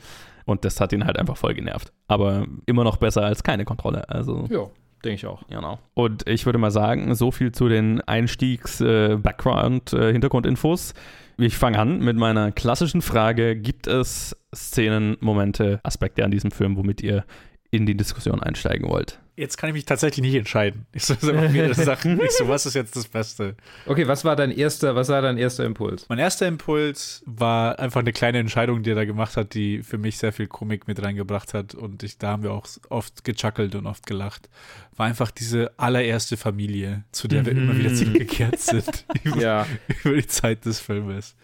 [0.44, 1.92] Und das hat ihn halt einfach voll genervt.
[2.06, 4.08] Aber immer noch besser als keine Kontrolle.
[4.08, 4.46] Also.
[4.48, 4.68] Ja.
[5.04, 5.42] Denke ich auch.
[5.48, 5.78] Genau.
[5.94, 10.92] Und ich würde mal sagen, so viel zu den Einstiegs-Background-Hintergrundinfos.
[10.92, 10.94] Äh,
[11.38, 16.76] ich fange an mit meiner klassischen Frage: Gibt es Szenen, Momente, Aspekte an diesem Film,
[16.76, 17.24] womit ihr
[17.70, 19.20] in die Diskussion einsteigen wollt?
[19.38, 20.86] Jetzt kann ich mich tatsächlich nicht entscheiden.
[20.94, 22.20] Ich so, Sachen.
[22.24, 23.54] Ich so, was ist jetzt das Beste?
[23.84, 26.06] Okay, was war dein erster, was war dein erster Impuls?
[26.08, 29.98] Mein erster Impuls war einfach eine kleine Entscheidung, die er da gemacht hat, die für
[29.98, 31.74] mich sehr viel Komik mit reingebracht hat.
[31.74, 34.48] Und ich, da haben wir auch oft gechuckelt und oft gelacht.
[34.96, 37.96] War einfach diese allererste Familie, zu der wir immer wieder mhm.
[37.96, 39.04] zurückgekehrt sind.
[39.22, 39.66] über, ja.
[40.04, 41.36] über die Zeit des Filmes.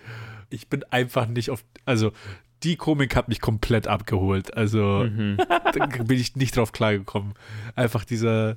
[0.49, 2.13] Ich bin einfach nicht auf, also
[2.65, 4.57] die Komik hat mich komplett abgeholt.
[4.57, 5.37] Also mhm.
[5.75, 7.35] da bin ich nicht drauf klargekommen.
[7.75, 8.57] Einfach dieser,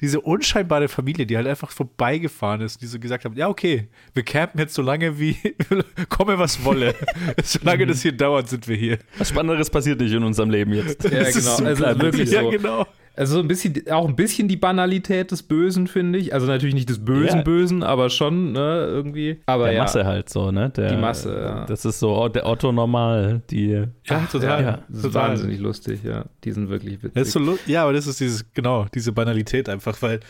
[0.00, 4.22] diese unscheinbare Familie, die halt einfach vorbeigefahren ist, die so gesagt haben, ja, okay, wir
[4.22, 5.36] campen jetzt so lange wie,
[6.08, 6.94] komme was wolle.
[7.42, 8.98] Solange das hier dauert, sind wir hier.
[9.18, 11.04] Was Spannenderes passiert nicht in unserem Leben jetzt.
[11.04, 11.56] Ja, genau.
[11.56, 12.36] So also wirklich so.
[12.36, 12.86] Ja, genau.
[13.20, 16.32] Also so ein bisschen, auch ein bisschen die Banalität des Bösen, finde ich.
[16.32, 17.42] Also natürlich nicht des bösen ja.
[17.42, 19.42] Bösen, aber schon, ne, irgendwie.
[19.44, 19.82] Aber der ja.
[19.82, 20.70] Masse halt so, ne?
[20.70, 21.66] Der, die Masse, ja.
[21.66, 23.84] Das ist so der Otto normal, die.
[24.04, 24.62] Ja, total.
[24.62, 25.28] Ja, das ist total.
[25.32, 26.24] wahnsinnig lustig, ja.
[26.44, 27.30] Die sind wirklich witzig.
[27.30, 30.20] So ja, aber das ist dieses, genau, diese Banalität einfach, weil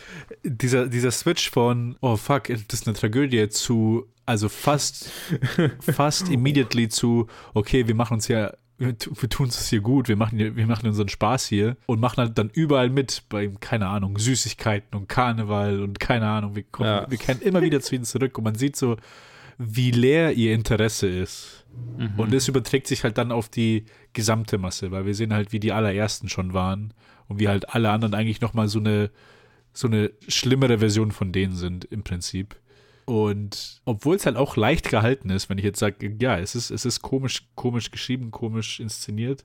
[0.43, 5.09] dieser, dieser Switch von, oh fuck, das ist eine Tragödie zu also fast,
[5.79, 10.15] fast immediately zu, okay, wir machen uns ja wir, wir tun es hier gut, wir
[10.15, 14.17] machen, wir machen unseren Spaß hier und machen halt dann überall mit bei, keine Ahnung,
[14.17, 17.05] Süßigkeiten und Karneval und keine Ahnung, wir, kommen, ja.
[17.09, 18.97] wir kehren immer wieder zu ihnen zurück und man sieht so,
[19.59, 21.65] wie leer ihr Interesse ist.
[21.97, 22.13] Mhm.
[22.17, 25.59] Und das überträgt sich halt dann auf die gesamte Masse, weil wir sehen halt, wie
[25.59, 26.93] die allerersten schon waren
[27.27, 29.11] und wie halt alle anderen eigentlich nochmal so eine,
[29.73, 32.55] so eine schlimmere Version von denen sind im Prinzip.
[33.11, 36.71] Und obwohl es halt auch leicht gehalten ist, wenn ich jetzt sage, ja, es ist,
[36.71, 39.43] es ist komisch, komisch geschrieben, komisch inszeniert,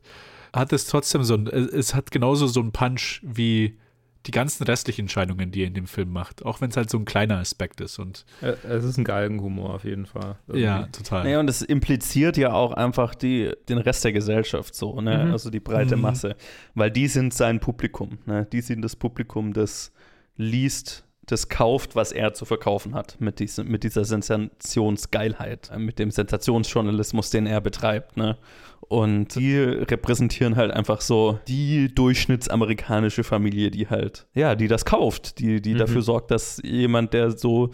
[0.55, 3.77] hat es trotzdem so ein, es hat genauso so einen Punch wie
[4.25, 6.99] die ganzen restlichen Entscheidungen, die er in dem Film macht, auch wenn es halt so
[6.99, 7.99] ein kleiner Aspekt ist.
[7.99, 10.37] Und es ist ein Galgenhumor auf jeden Fall.
[10.47, 10.63] Irgendwie.
[10.63, 11.25] Ja, total.
[11.25, 15.25] Naja, und es impliziert ja auch einfach die, den Rest der Gesellschaft so, ne?
[15.25, 15.33] Mhm.
[15.33, 16.03] also die breite mhm.
[16.03, 16.37] Masse,
[16.77, 18.19] weil die sind sein Publikum.
[18.27, 18.47] Ne?
[18.53, 19.91] Die sind das Publikum, das
[20.37, 25.99] liest das kauft, was er zu verkaufen hat, mit, diese, mit dieser Sensationsgeilheit, äh, mit
[25.99, 28.17] dem Sensationsjournalismus, den er betreibt.
[28.17, 28.37] Ne?
[28.89, 35.41] Und die repräsentieren halt einfach so die durchschnittsamerikanische Familie, die halt, ja, die das kauft,
[35.41, 35.79] die, die mhm.
[35.79, 37.71] dafür sorgt, dass jemand, der so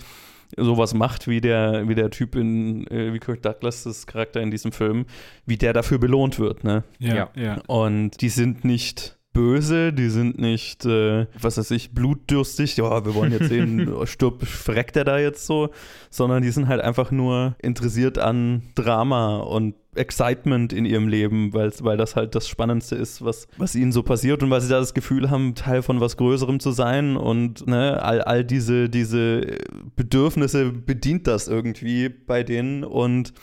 [0.56, 4.50] sowas macht, wie der, wie der Typ in, äh, wie Kirk Douglas, das Charakter in
[4.50, 5.06] diesem Film,
[5.46, 6.84] wie der dafür belohnt wird, ne?
[6.98, 7.60] Ja, ja.
[7.66, 13.14] Und die sind nicht böse, die sind nicht, äh, was weiß ich, blutdürstig, ja, wir
[13.14, 15.70] wollen jetzt sehen, stirbt, verreckt er da jetzt so,
[16.10, 21.70] sondern die sind halt einfach nur interessiert an Drama und Excitement in ihrem Leben, weil,
[21.80, 24.78] weil das halt das Spannendste ist, was, was ihnen so passiert und weil sie da
[24.78, 29.58] das Gefühl haben, Teil von was Größerem zu sein und ne, all, all diese, diese
[29.96, 33.34] Bedürfnisse bedient das irgendwie bei denen und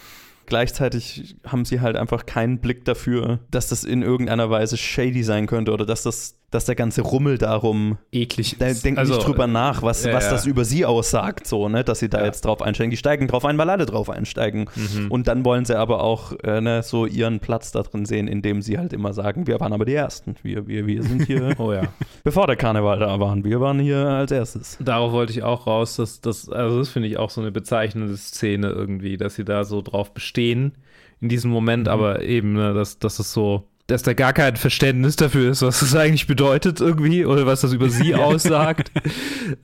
[0.50, 5.48] gleichzeitig haben sie halt einfach keinen Blick dafür, dass das in irgendeiner Weise shady sein
[5.48, 8.84] könnte oder dass das dass der ganze Rummel darum eklig da ist.
[8.84, 12.00] denkt Also, nicht drüber nach, was, ja, was das über sie aussagt, so, ne, dass
[12.00, 12.26] sie da Ja.
[12.26, 12.90] jetzt drauf einsteigen.
[12.92, 14.70] Die steigen drauf ein, weil alle drauf einsteigen.
[14.76, 15.12] Mhm.
[15.12, 18.62] Und dann wollen sie aber auch äh, ne, so ihren Platz da drin sehen, indem
[18.62, 20.36] sie halt immer sagen, wir waren aber die Ersten.
[20.42, 21.84] Wir, wir, wir sind hier, Oh ja.
[22.24, 24.78] bevor der Karneval da waren, wir waren hier als erstes.
[24.80, 28.18] Darauf wollte ich auch raus, dass das, also das finde ich auch so eine bezeichnende
[28.18, 30.74] Szene irgendwie, dass sie da so drauf bestehen
[31.22, 35.16] in diesem Moment, aber eben, ne, dass, dass es so, dass da gar kein Verständnis
[35.16, 38.92] dafür ist, was das eigentlich bedeutet irgendwie oder was das über sie aussagt.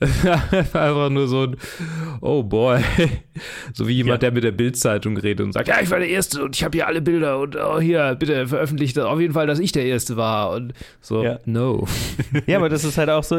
[0.72, 1.56] Einfach nur so ein,
[2.20, 2.80] oh boy.
[3.74, 4.28] So wie jemand, Ja.
[4.28, 6.76] der mit der Bildzeitung redet und sagt, ja, ich war der Erste und ich habe
[6.76, 10.16] hier alle Bilder und oh, hier, bitte veröffentlicht auf jeden Fall, dass ich der Erste
[10.16, 10.50] war.
[10.52, 11.38] Und so, Ja.
[11.44, 11.86] no.
[12.46, 13.38] Ja, aber das ist halt auch so,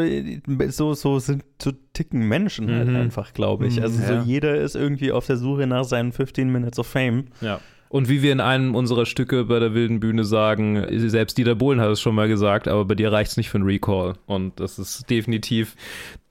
[0.70, 2.96] so, so sind so ticken Menschen halt Mhm.
[2.96, 3.82] einfach, glaube ich.
[3.82, 4.22] Also Ja.
[4.22, 7.26] so jeder ist irgendwie auf der Suche nach seinen 15 Minutes of Fame.
[7.42, 7.60] Ja.
[7.90, 11.80] Und wie wir in einem unserer Stücke bei der wilden Bühne sagen, selbst Dieter Bohlen
[11.80, 14.16] hat es schon mal gesagt, aber bei dir reicht es nicht für einen Recall.
[14.26, 15.76] Und das ist definitiv,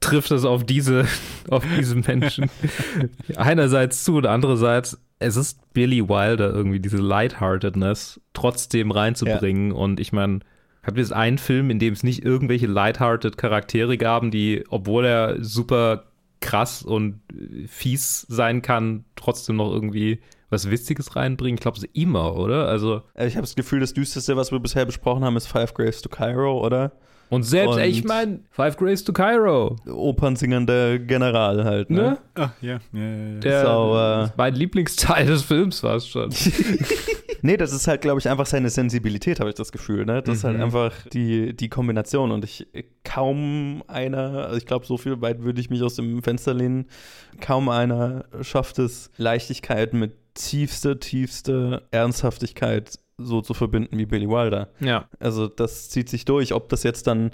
[0.00, 1.06] trifft es auf diese,
[1.50, 2.50] auf diese Menschen
[3.36, 9.72] einerseits zu und andererseits, es ist Billy Wilder irgendwie diese Lightheartedness trotzdem reinzubringen.
[9.72, 10.40] Und ich meine,
[10.82, 15.06] habt ihr jetzt einen Film, in dem es nicht irgendwelche lighthearted Charaktere gaben, die, obwohl
[15.06, 16.04] er super
[16.40, 17.20] krass und
[17.66, 20.20] fies sein kann, trotzdem noch irgendwie
[20.50, 21.56] was Witziges reinbringen?
[21.56, 22.68] Ich glaube, es ist immer, oder?
[22.68, 25.74] Also, Äh, Ich habe das Gefühl, das Düsterste, was wir bisher besprochen haben, ist Five
[25.74, 26.92] Graves to Cairo, oder?
[27.28, 32.00] und selbst, Und- ey, ich meine, Five Graves to Cairo, Opernsingender General halt, ne?
[32.00, 32.18] ne?
[32.36, 33.40] Ah, ja, ja, ja, ja.
[33.40, 36.30] Der, So, äh, mein Lieblingsteil des Films war es schon.
[37.46, 40.04] Nee, das ist halt, glaube ich, einfach seine Sensibilität, habe ich das Gefühl.
[40.04, 40.20] Ne?
[40.22, 40.64] Das ist halt Mhm.
[40.64, 42.32] einfach die, die Kombination.
[42.32, 42.66] Und ich
[43.04, 46.86] kaum einer, also ich glaube, so viel weit würde ich mich aus dem Fenster lehnen,
[47.40, 54.68] kaum einer schafft es, Leichtigkeit mit tiefster, tiefster Ernsthaftigkeit so zu verbinden wie Billy Wilder.
[54.80, 55.08] ja.
[55.20, 57.30] Also das zieht sich durch, ob das jetzt dann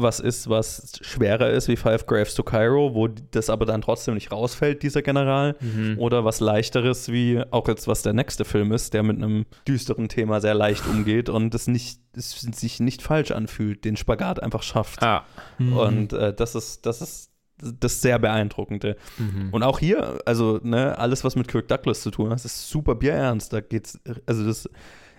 [0.00, 4.14] was ist, was schwerer ist wie Five Graves to Cairo, wo das aber dann trotzdem
[4.14, 5.98] nicht rausfällt, dieser General, Mhm.
[5.98, 10.08] oder was leichteres wie auch jetzt was der nächste Film ist, der mit einem düsteren
[10.08, 14.62] Thema sehr leicht umgeht und es nicht es sich nicht falsch anfühlt, den Spagat einfach
[14.62, 15.02] schafft.
[15.02, 15.24] Ah.
[15.58, 18.96] Und äh, das ist das ist das sehr beeindruckende.
[19.16, 19.48] Mhm.
[19.50, 22.94] Und auch hier, also ne, alles was mit Kirk Douglas zu tun hat, ist super
[22.94, 23.52] bierernst.
[23.52, 24.68] Da geht's also das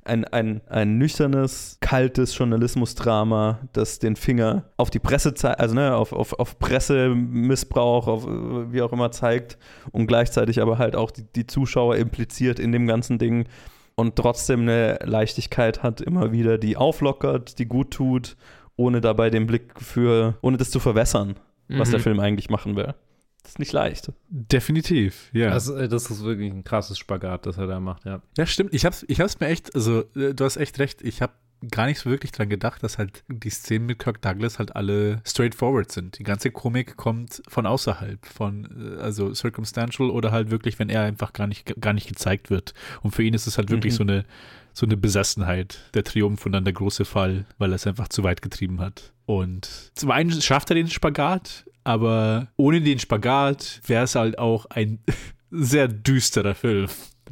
[0.07, 5.95] ein, ein, ein nüchternes, kaltes Journalismusdrama, das den Finger auf die Presse zeigt, also ne,
[5.95, 9.57] auf, auf, auf Pressemissbrauch, auf wie auch immer zeigt
[9.91, 13.47] und gleichzeitig aber halt auch die, die Zuschauer impliziert in dem ganzen Ding
[13.95, 18.37] und trotzdem eine Leichtigkeit hat, immer wieder, die auflockert, die gut tut,
[18.75, 21.35] ohne dabei den Blick für, ohne das zu verwässern,
[21.67, 22.03] was der Mhm.
[22.03, 22.93] Film eigentlich machen will.
[23.47, 24.11] Das ist nicht leicht.
[24.27, 25.49] Definitiv, ja.
[25.51, 28.21] Das, äh, das ist wirklich ein krasses Spagat, das er da macht, ja.
[28.37, 28.73] Ja, stimmt.
[28.73, 31.33] Ich hab's, ich hab's mir echt, also äh, du hast echt recht, ich hab
[31.71, 35.21] gar nicht so wirklich dran gedacht, dass halt die Szenen mit Kirk Douglas halt alle
[35.25, 36.19] straightforward sind.
[36.19, 41.03] Die ganze Komik kommt von außerhalb, von äh, also circumstantial oder halt wirklich, wenn er
[41.03, 42.73] einfach gar nicht gar nicht gezeigt wird.
[43.01, 43.97] Und für ihn ist es halt wirklich Mhm.
[43.97, 44.25] so eine
[44.73, 48.23] so eine Besessenheit, der Triumph und dann der große Fall, weil er es einfach zu
[48.23, 49.13] weit getrieben hat.
[49.25, 54.65] Und zum einen schafft er den Spagat, aber ohne den Spagat wäre es halt auch
[54.67, 54.99] ein
[55.51, 56.87] sehr düsterer Film.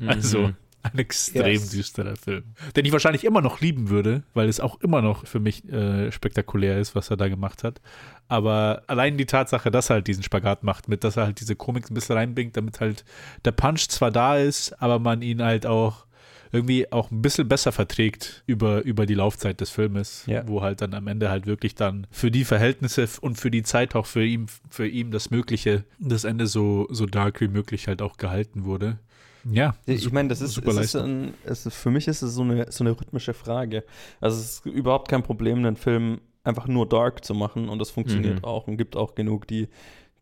[0.08, 0.56] Also Mhm.
[0.84, 1.70] ein extrem Yes.
[1.72, 2.44] düsterer Film.
[2.76, 6.12] Den ich wahrscheinlich immer noch lieben würde, weil es auch immer noch für mich äh,
[6.12, 7.82] spektakulär ist, was er da gemacht hat.
[8.30, 11.56] Aber allein die Tatsache, dass er halt diesen Spagat macht, mit dass er halt diese
[11.56, 13.04] Komik ein bisschen reinbringt, damit halt
[13.44, 16.06] der Punch zwar da ist, aber man ihn halt auch
[16.52, 20.48] irgendwie auch ein bisschen besser verträgt über, über die Laufzeit des Filmes, Ja.
[20.48, 23.96] wo halt dann am Ende halt wirklich dann für die Verhältnisse und für die Zeit
[23.96, 28.02] auch für ihn, für ihn das Mögliche, das Ende so, so dark wie möglich halt
[28.02, 28.98] auch gehalten wurde.
[29.52, 32.84] Ja, Ich meine, das ist, ist, ein, es für mich ist es so eine, so
[32.84, 33.84] eine rhythmische Frage.
[34.20, 37.92] Also es ist überhaupt kein Problem, einen Film einfach nur dark zu machen und das
[37.92, 38.44] funktioniert Mhm.
[38.44, 39.68] auch und gibt auch genug, die,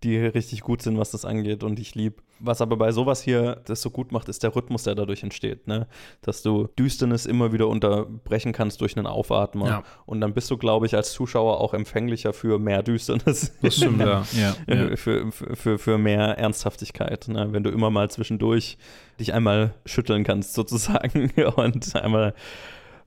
[0.03, 2.21] die richtig gut sind, was das angeht und ich lieb.
[2.45, 5.65] Was aber bei sowas hier das so gut macht, ist der Rhythmus, der dadurch entsteht,
[5.65, 5.87] ne?
[6.21, 9.67] Dass du Düsternis immer wieder unterbrechen kannst durch einen Aufatmer.
[9.67, 9.83] Ja.
[10.05, 13.53] Und dann bist du, glaube ich, als Zuschauer auch empfänglicher für mehr Düsternis.
[13.61, 14.25] Das stimmt, ja.
[14.67, 17.29] ja, für, für, für mehr Ernsthaftigkeit.
[17.29, 17.47] Ne?
[17.51, 18.77] Wenn du immer mal zwischendurch
[19.19, 22.33] dich einmal schütteln kannst, sozusagen, und einmal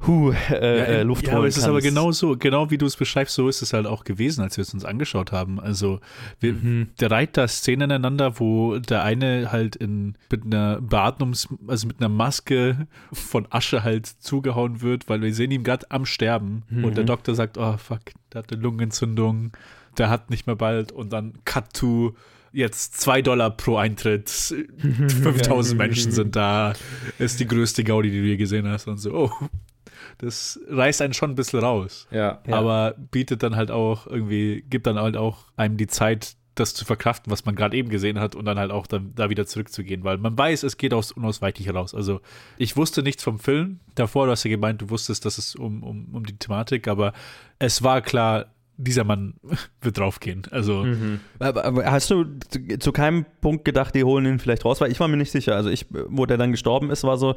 [0.06, 2.76] Huh, äh, äh, ja, Luft ja, holen aber es ist aber genau so, genau wie
[2.78, 5.58] du es beschreibst, so ist es halt auch gewesen, als wir es uns angeschaut haben.
[5.58, 6.00] Also
[6.38, 6.88] wir, Mhm.
[7.00, 11.98] der reiht da Szenen ineinander, wo der eine halt in mit einer Beatmungs, also mit
[12.00, 16.96] einer Maske von Asche halt zugehauen wird, weil wir sehen ihn gerade am Sterben und
[16.96, 17.08] der Mhm.
[17.08, 18.00] Doktor sagt, oh fuck,
[18.32, 19.52] der hat eine Lungenentzündung,
[19.96, 22.14] der hat nicht mehr bald und dann Cut to
[22.52, 24.28] jetzt zwei Dollar pro Eintritt,
[24.78, 26.74] 5000 Menschen sind da,
[27.18, 29.30] ist die größte Gaudi, die du je gesehen hast und so, oh,
[30.18, 32.06] das reißt einen schon ein bisschen raus
[32.46, 32.56] Ja.
[32.58, 36.84] Aber bietet dann halt auch irgendwie, gibt dann halt auch einem die Zeit, das zu
[36.86, 40.04] verkraften, was man gerade eben gesehen hat und dann halt auch dann da wieder zurückzugehen,
[40.04, 41.94] weil man weiß, es geht aus unausweichlich raus.
[41.94, 42.20] Also
[42.56, 45.82] ich wusste nichts vom Film davor, du hast ja gemeint, du wusstest, dass es um,
[45.82, 47.12] um, um die Thematik, aber
[47.58, 48.46] es war klar,
[48.78, 49.34] dieser Mann
[49.80, 50.42] wird draufgehen.
[50.50, 51.20] Also Mhm.
[51.38, 54.80] Hast du zu, zu keinem Punkt gedacht, die holen ihn vielleicht raus?
[54.80, 55.54] Weil ich war mir nicht sicher.
[55.56, 57.34] Also ich, wo der dann gestorben ist, war so,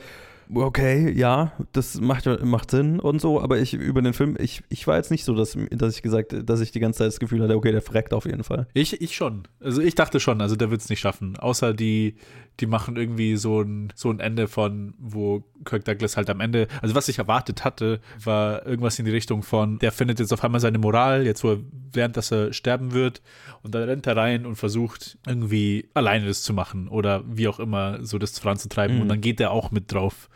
[0.54, 4.88] okay, ja, das macht, macht Sinn und so, aber ich über den Film, ich, ich
[4.88, 7.42] war jetzt nicht so, dass, dass ich gesagt, dass ich die ganze Zeit das Gefühl
[7.44, 8.68] hatte, okay, der verreckt auf jeden Fall.
[8.74, 9.44] Ich, ich schon.
[9.60, 11.38] Also ich dachte schon, also der wird es nicht schaffen.
[11.38, 12.16] Außer die,
[12.60, 16.68] die machen irgendwie so ein, so ein Ende von, wo Kirk Douglas halt am Ende,
[16.82, 20.44] also was ich erwartet hatte, war irgendwas in die Richtung von, der findet jetzt auf
[20.44, 21.60] einmal seine Moral, jetzt wo er
[21.94, 23.22] während, dass er sterben wird,
[23.62, 27.60] und dann rennt er rein und versucht irgendwie alleine das zu machen oder wie auch
[27.60, 29.02] immer so das voranzutreiben Mhm.
[29.04, 30.30] und dann geht er auch mit drauf.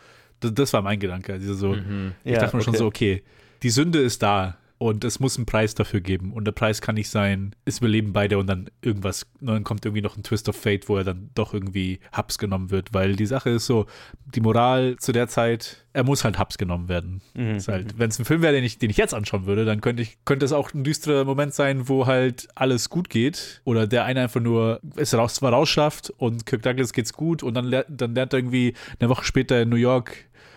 [0.44, 1.32] Das, das war mein Gedanke.
[1.32, 2.12] Also so, Mhm.
[2.24, 2.78] ich Ja, dachte mir schon okay.
[2.78, 3.22] so, okay,
[3.62, 6.32] die Sünde ist da und es muss einen Preis dafür geben.
[6.32, 9.84] Und der Preis kann nicht sein, es überleben beide und dann irgendwas, und dann kommt
[9.86, 12.92] irgendwie noch ein Twist of Fate, wo er dann doch irgendwie Haps genommen wird.
[12.92, 13.86] Weil die Sache ist so,
[14.34, 17.22] die Moral zu der Zeit, er muss halt Haps genommen werden.
[17.34, 17.54] Mhm.
[17.54, 19.80] Ist halt, Wenn es ein Film wäre, den ich, den ich jetzt anschauen würde, dann
[19.80, 23.62] könnte ich, könnte es auch ein düsterer Moment sein, wo halt alles gut geht.
[23.64, 27.54] Oder der eine einfach nur es raus, zwar rausschafft und Kirk Douglas geht's gut und
[27.54, 30.16] dann, lernt- dann lernt er irgendwie eine Woche später in New York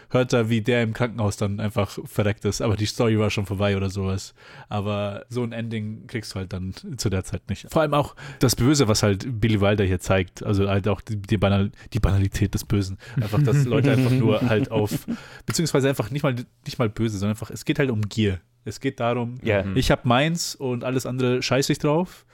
[0.09, 2.61] hört er, wie der im Krankenhaus dann einfach verreckt ist.
[2.61, 4.33] Aber die Story war schon vorbei oder sowas.
[4.69, 7.67] Aber so ein Ending kriegst du halt dann zu der Zeit nicht.
[7.71, 10.43] Vor allem auch das Böse, was halt Billy Wilder hier zeigt.
[10.43, 12.97] Also halt auch die, die, Banal, die Banalität des Bösen.
[13.15, 15.05] Einfach, dass Leute einfach nur halt auf,
[15.45, 18.39] beziehungsweise einfach nicht mal, nicht mal böse, sondern einfach, es geht halt um Gier.
[18.65, 19.63] Es geht darum, Ja.
[19.75, 22.25] ich habe meins und alles andere scheiße ich drauf.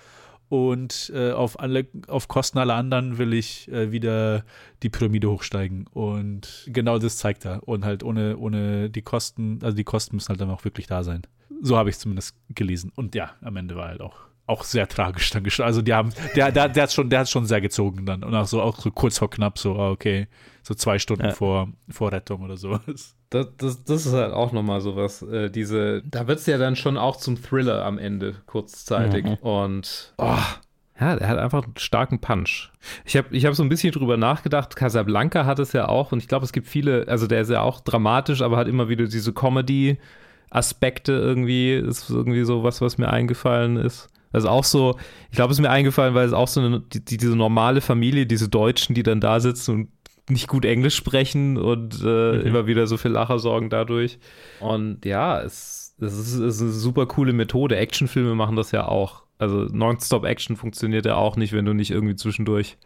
[0.53, 4.45] Und äh, auf, alle, auf Kosten aller anderen will ich äh, wieder
[4.83, 5.87] die Pyramide hochsteigen.
[5.87, 7.67] Und genau das zeigt er.
[7.67, 11.03] Und halt ohne, ohne die Kosten, also die Kosten müssen halt dann auch wirklich da
[11.03, 11.23] sein.
[11.63, 12.91] So habe ich zumindest gelesen.
[12.93, 14.13] Und ja, am Ende war halt auch,
[14.45, 15.67] auch sehr tragisch dann gestorben.
[15.67, 18.23] Also die haben, der, der, der hat schon, der hat schon sehr gezogen dann.
[18.23, 20.27] Und auch so, auch so kurz vor knapp, so, ah, okay,
[20.63, 21.31] so zwei Stunden Ja.
[21.31, 23.15] vor, vor Rettung oder sowas.
[23.33, 25.23] Das, das, das ist halt auch nochmal sowas.
[25.23, 29.25] Äh, diese, da wird es ja dann schon auch zum Thriller am Ende, kurzzeitig.
[29.25, 29.33] Mhm.
[29.37, 30.37] Und oh,
[30.99, 32.71] ja, der hat einfach einen starken Punch.
[33.05, 34.75] Ich habe ich hab so ein bisschen drüber nachgedacht.
[34.75, 37.61] Casablanca hat es ja auch, und ich glaube, es gibt viele, also der ist ja
[37.61, 43.09] auch dramatisch, aber hat immer wieder diese Comedy-Aspekte irgendwie, ist irgendwie so was, was mir
[43.09, 44.09] eingefallen ist.
[44.33, 44.97] Also auch so,
[45.29, 47.81] ich glaube, es ist mir eingefallen, weil es auch so eine, die, die, diese normale
[47.81, 49.89] Familie, diese Deutschen, die dann da sitzen und
[50.29, 54.19] nicht gut Englisch sprechen und äh, immer wieder so viel Lacher sorgen dadurch.
[54.59, 57.75] Und ja, es, es, ist, es ist eine super coole Methode.
[57.77, 59.23] Actionfilme machen das ja auch.
[59.37, 62.77] Also Nonstop-Action funktioniert ja auch nicht, wenn du nicht irgendwie zwischendurch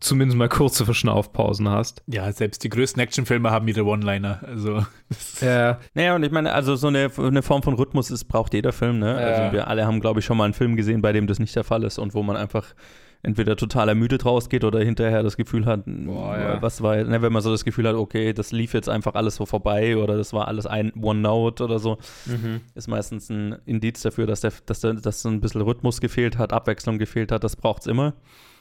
[0.00, 2.02] zumindest mal kurze Verschnaufpausen hast.
[2.06, 4.40] Ja, selbst die größten Actionfilme haben ihre One-Liner.
[4.46, 4.84] Also,
[5.40, 8.72] Ja, Naja, und ich meine, also so eine, eine Form von Rhythmus ist, braucht jeder
[8.72, 9.20] Film, ne?
[9.20, 9.26] Ja.
[9.26, 11.54] Also wir alle haben, glaube ich, schon mal einen Film gesehen, bei dem das nicht
[11.56, 12.74] der Fall ist und wo man einfach
[13.22, 16.62] entweder total ermüdet rausgeht oder hinterher das Gefühl hat, Boah, ja.
[16.62, 19.34] was war, ne, wenn man so das Gefühl hat, okay, das lief jetzt einfach alles
[19.36, 21.98] so vorbei oder das war alles ein One-Note oder so,
[22.74, 26.38] ist meistens ein Indiz dafür, dass, der, dass, der, dass so ein bisschen Rhythmus gefehlt
[26.38, 28.14] hat, Abwechslung gefehlt hat, das braucht es immer.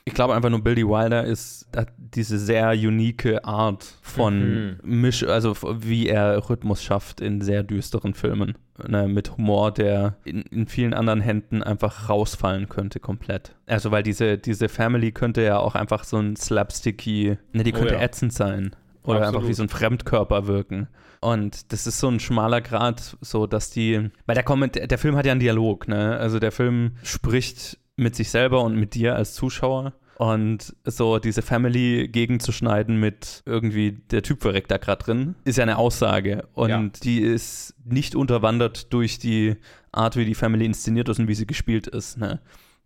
[0.07, 6.07] Ich glaube einfach nur, Billy Wilder ist diese sehr unique Art von Misch, also wie
[6.07, 8.55] er Rhythmus schafft in sehr düsteren Filmen.
[8.87, 13.55] Ne, mit Humor, der in, in vielen anderen Händen einfach rausfallen könnte komplett.
[13.67, 17.77] Also weil diese, diese Family könnte ja auch einfach so ein slapsticky, ne, die Oh
[17.77, 18.01] könnte ja.
[18.01, 18.75] ätzend sein.
[19.03, 19.35] Oder Absolut.
[19.37, 20.87] einfach wie so ein Fremdkörper wirken.
[21.21, 25.15] Und das ist so ein schmaler Grad, so dass die, weil der Comment, der Film
[25.15, 26.17] hat ja einen Dialog, ne?
[26.17, 29.93] Also der Film spricht mit sich selber und mit dir als Zuschauer.
[30.17, 35.63] Und so diese Family gegenzuschneiden mit irgendwie der Typ verreckt da gerade drin, ist ja
[35.63, 36.47] eine Aussage.
[36.53, 36.89] Und Ja.
[37.03, 39.57] die ist nicht unterwandert durch die
[39.91, 42.17] Art, wie die Family inszeniert ist und wie sie gespielt ist.
[42.17, 42.39] Ne?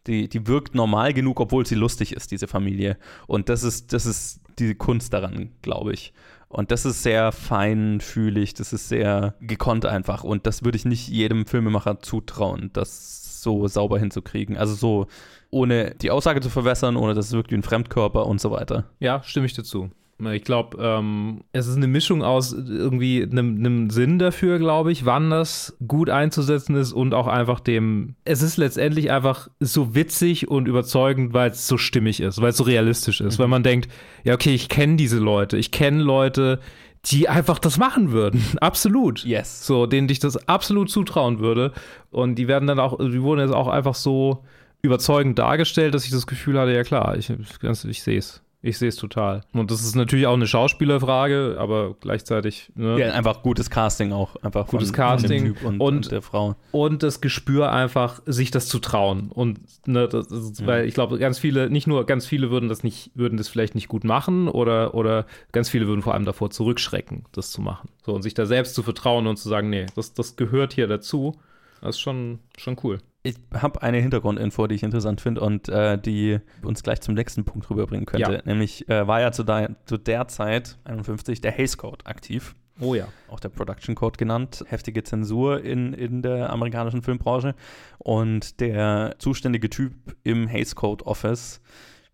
[0.07, 2.97] Die, die wirkt normal genug, obwohl sie lustig ist, diese Familie.
[3.27, 6.13] Und das ist, das ist die Kunst daran, glaube ich.
[6.49, 10.23] Und das ist sehr feinfühlig, das ist sehr gekonnt einfach.
[10.23, 14.57] Und das würde ich nicht jedem Filmemacher zutrauen, das so sauber hinzukriegen.
[14.57, 15.07] Also so
[15.51, 18.85] ohne die Aussage zu verwässern, ohne dass es wirkt wie ein Fremdkörper und so weiter.
[18.99, 19.91] ja, stimme ich dazu.
[20.21, 25.05] Ich glaube, ähm, es ist eine Mischung aus irgendwie einem, einem Sinn dafür, glaube ich,
[25.05, 28.15] wann das gut einzusetzen ist und auch einfach dem.
[28.25, 32.57] Es ist letztendlich einfach so witzig und überzeugend, weil es so stimmig ist, weil es
[32.57, 33.89] so realistisch ist, weil man denkt,
[34.25, 36.59] ja, okay, ich kenne diese Leute, ich kenne Leute,
[37.05, 38.43] die einfach das machen würden.
[38.61, 39.23] Absolut.
[39.23, 39.65] Yes.
[39.65, 41.71] So, denen ich das absolut zutrauen würde.
[42.11, 44.43] Und die werden dann auch, die wurden jetzt auch einfach so
[44.81, 48.41] überzeugend dargestellt, dass ich das Gefühl hatte, ja klar, ich, ich sehe es.
[48.61, 49.45] Ich sehe es total.
[49.53, 52.71] Und das ist natürlich auch eine Schauspielerfrage, aber gleichzeitig.
[52.75, 52.99] Ne?
[52.99, 54.35] Ja, einfach gutes Casting auch.
[54.43, 56.55] Einfach Gutes von, Casting Von dem Typ und, und- und der Frau.
[56.73, 59.31] und das Gespür einfach, sich das zu trauen.
[59.31, 62.83] Und ne, das ist, weil ich glaube, ganz viele, nicht nur ganz viele würden das
[62.83, 66.49] nicht, würden das vielleicht nicht gut machen oder, oder ganz viele würden vor allem davor
[66.49, 67.87] zurückschrecken, das zu machen.
[68.05, 70.87] So und sich da selbst zu vertrauen und zu sagen, nee, das, das gehört hier
[70.87, 71.35] dazu.
[71.81, 72.97] Das ist schon, schon cool.
[73.21, 77.43] Ich habe eine Hintergrundinfo, die ich interessant finde und äh, die uns gleich zum nächsten
[77.43, 78.31] Punkt rüberbringen könnte.
[78.33, 78.41] Ja.
[78.45, 82.55] Nämlich äh, war ja zu, der- zu der Zeit, 51, der Hays Code aktiv.
[82.81, 83.09] Oh ja.
[83.27, 87.53] auch der Production Code genannt, heftige Zensur in, in der amerikanischen Filmbranche.
[87.97, 89.93] Und der zuständige Typ
[90.23, 91.59] im Hays Code Office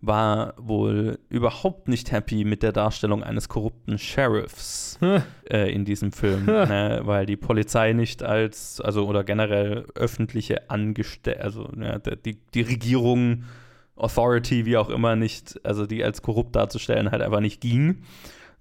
[0.02, 5.00] war wohl überhaupt nicht happy mit der Darstellung eines korrupten Sheriffs
[5.50, 11.42] äh, in diesem Film, ne, weil die Polizei nicht als, also oder generell öffentliche Angestellte,
[11.42, 13.46] also ja, der- die, die Regierung,
[13.96, 18.04] Authority, wie auch immer, nicht, also die als korrupt darzustellen, halt einfach nicht ging.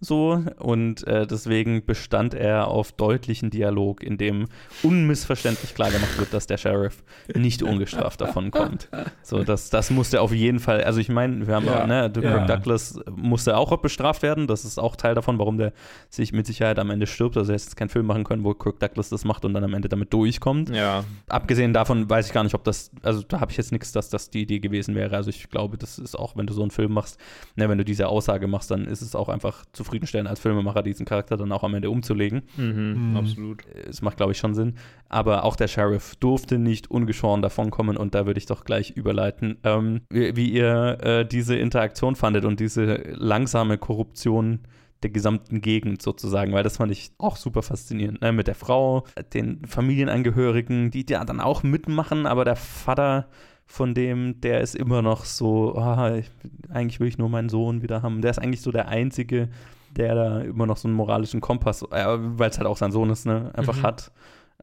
[0.05, 4.47] So, und äh, deswegen bestand er auf deutlichen Dialog, in dem
[4.83, 7.03] unmissverständlich klar gemacht wird, dass der Sheriff
[7.35, 8.89] nicht ungestraft davon kommt.
[9.23, 11.83] So, das, das musste auf jeden Fall, also ich meine, wir haben Ja.
[11.83, 12.47] auch, ne, Kirk Ja.
[12.47, 15.73] Douglas musste auch bestraft werden, das ist auch Teil davon, warum der
[16.11, 18.53] sich mit Sicherheit am Ende stirbt, also er hätte jetzt keinen Film machen können, wo
[18.55, 20.69] Kirk Douglas das macht und dann am Ende damit durchkommt.
[20.69, 21.05] Ja.
[21.29, 24.11] Abgesehen davon weiß ich gar nicht, ob das, also da habe ich jetzt nichts, dass
[24.11, 25.17] das die Idee gewesen wäre.
[25.17, 27.19] Also ich glaube, das ist auch, wenn du so einen Film machst,
[27.57, 29.65] ne, wenn du diese Aussage machst, dann ist es auch einfach
[29.95, 32.43] zufriedenstellend als Filmemacher, diesen Charakter dann auch am Ende umzulegen.
[32.57, 33.17] Mhm, Mhm.
[33.17, 33.63] Absolut.
[33.89, 34.75] Es macht, glaube ich, schon Sinn.
[35.09, 39.59] Aber auch der Sheriff durfte nicht ungeschoren davonkommen und da würde ich doch gleich überleiten,
[39.63, 44.61] ähm, wie, wie ihr äh, diese Interaktion fandet und diese langsame Korruption
[45.05, 48.21] der gesamten Gegend sozusagen, weil das fand ich auch super faszinierend.
[48.23, 48.33] Ne?
[48.33, 53.29] Mit der Frau, den Familienangehörigen, die da dann auch mitmachen, aber der Vater
[53.67, 56.31] von dem, der ist immer noch so, ah, ich,
[56.71, 58.21] eigentlich will ich nur meinen Sohn wieder haben.
[58.23, 59.49] Der ist eigentlich so der Einzige,
[59.97, 63.11] der da immer noch so einen moralischen Kompass, äh, weil es halt auch sein Sohn
[63.11, 63.83] ist, ne, einfach Mhm.
[63.83, 64.13] hat.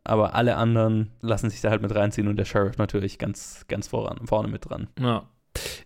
[0.03, 3.88] Aber alle anderen lassen sich da halt mit reinziehen und der Sheriff natürlich ganz, ganz
[3.88, 4.88] voran, vorne mit dran.
[4.99, 5.23] Ja.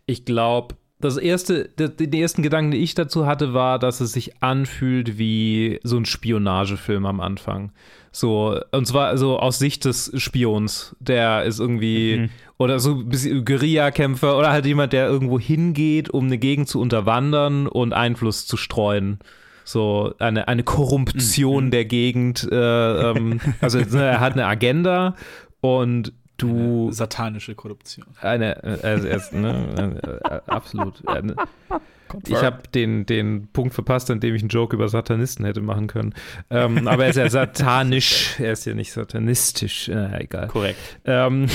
[0.05, 0.75] Ich glaube,
[1.05, 5.79] das erste, den ersten Gedanken, den ich dazu hatte, war, dass es sich anfühlt wie
[5.83, 7.71] so ein Spionagefilm am Anfang.
[8.11, 12.29] So, und zwar so aus Sicht des Spions, der ist irgendwie, Mhm.
[12.57, 16.79] oder so ein bisschen Guerillakämpfer oder halt jemand, der irgendwo hingeht, um eine Gegend zu
[16.79, 19.19] unterwandern und Einfluss zu streuen.
[19.65, 22.47] So eine, eine Korruption der Gegend.
[22.51, 25.15] Äh, ähm, also ne, er hat eine Agenda
[25.59, 28.05] und du Satanische Korruption.
[28.21, 31.03] eine, also erst, ne, äh, äh, absolut.
[31.07, 31.35] Äh, ne.
[32.27, 35.87] Ich habe den, den Punkt verpasst, an dem ich einen Joke über Satanisten hätte machen
[35.87, 36.13] können.
[36.49, 39.89] Ähm, aber er ist ja satanisch, er ist ja nicht satanistisch.
[39.89, 40.47] Äh, egal.
[40.47, 40.99] Korrekt.
[41.05, 41.47] Ähm,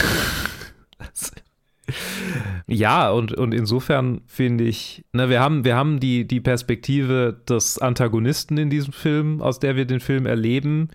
[2.67, 7.79] ja, und, und insofern finde ich, ne, wir haben, wir haben die, die Perspektive des
[7.79, 10.89] Antagonisten in diesem Film, aus der wir den Film erleben.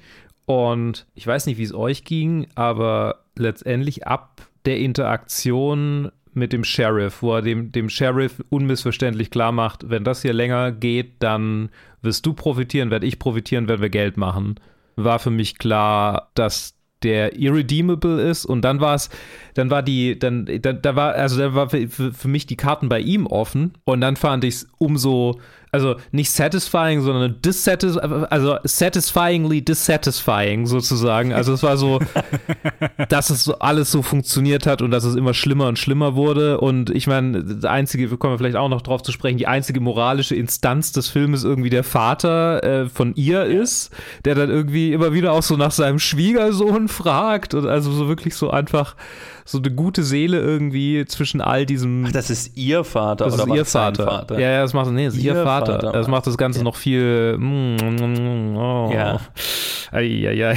[0.46, 6.64] Und ich weiß nicht, wie es euch ging, aber letztendlich ab der Interaktion mit dem
[6.64, 11.70] Sheriff, wo er dem, dem Sheriff unmissverständlich klar macht, wenn das hier länger geht, dann
[12.02, 14.56] wirst du profitieren, werde ich profitieren, wenn wir Geld machen,
[14.98, 19.10] war für mich klar, dass der irredeemable ist und dann war es,
[19.54, 22.90] dann war die, dann, da, da war, also da war für, für mich die Karten
[22.90, 25.40] bei ihm offen und dann fand ich es umso,
[25.76, 31.34] also nicht satisfying, sondern dissatis also satisfyingly dissatisfying sozusagen.
[31.34, 32.00] Also es war so,
[33.10, 36.62] dass es alles so funktioniert hat und dass es immer schlimmer und schlimmer wurde.
[36.62, 39.82] Und ich meine, das einzige, wir kommen vielleicht auch noch drauf zu sprechen, die einzige
[39.82, 43.92] moralische Instanz des Filmes irgendwie der Vater äh, von ihr ist,
[44.24, 48.36] der dann irgendwie immer wieder auch so nach seinem Schwiegersohn fragt und also so wirklich
[48.36, 48.96] so einfach
[49.48, 52.06] so eine gute Seele irgendwie zwischen all diesem.
[52.08, 54.40] Ach, das ist ihr Vater Das oder ist ihr das sein Vater.
[54.40, 55.74] Ja, ja, das macht, nee, das ist ihr, Ihr Vater.
[55.74, 55.92] Vater.
[55.92, 56.64] Das macht das Ganze Ja.
[56.64, 57.38] noch viel.
[57.38, 58.92] mm, mm, mm, oh.
[58.92, 59.20] Ja.
[59.92, 60.56] Eieiei.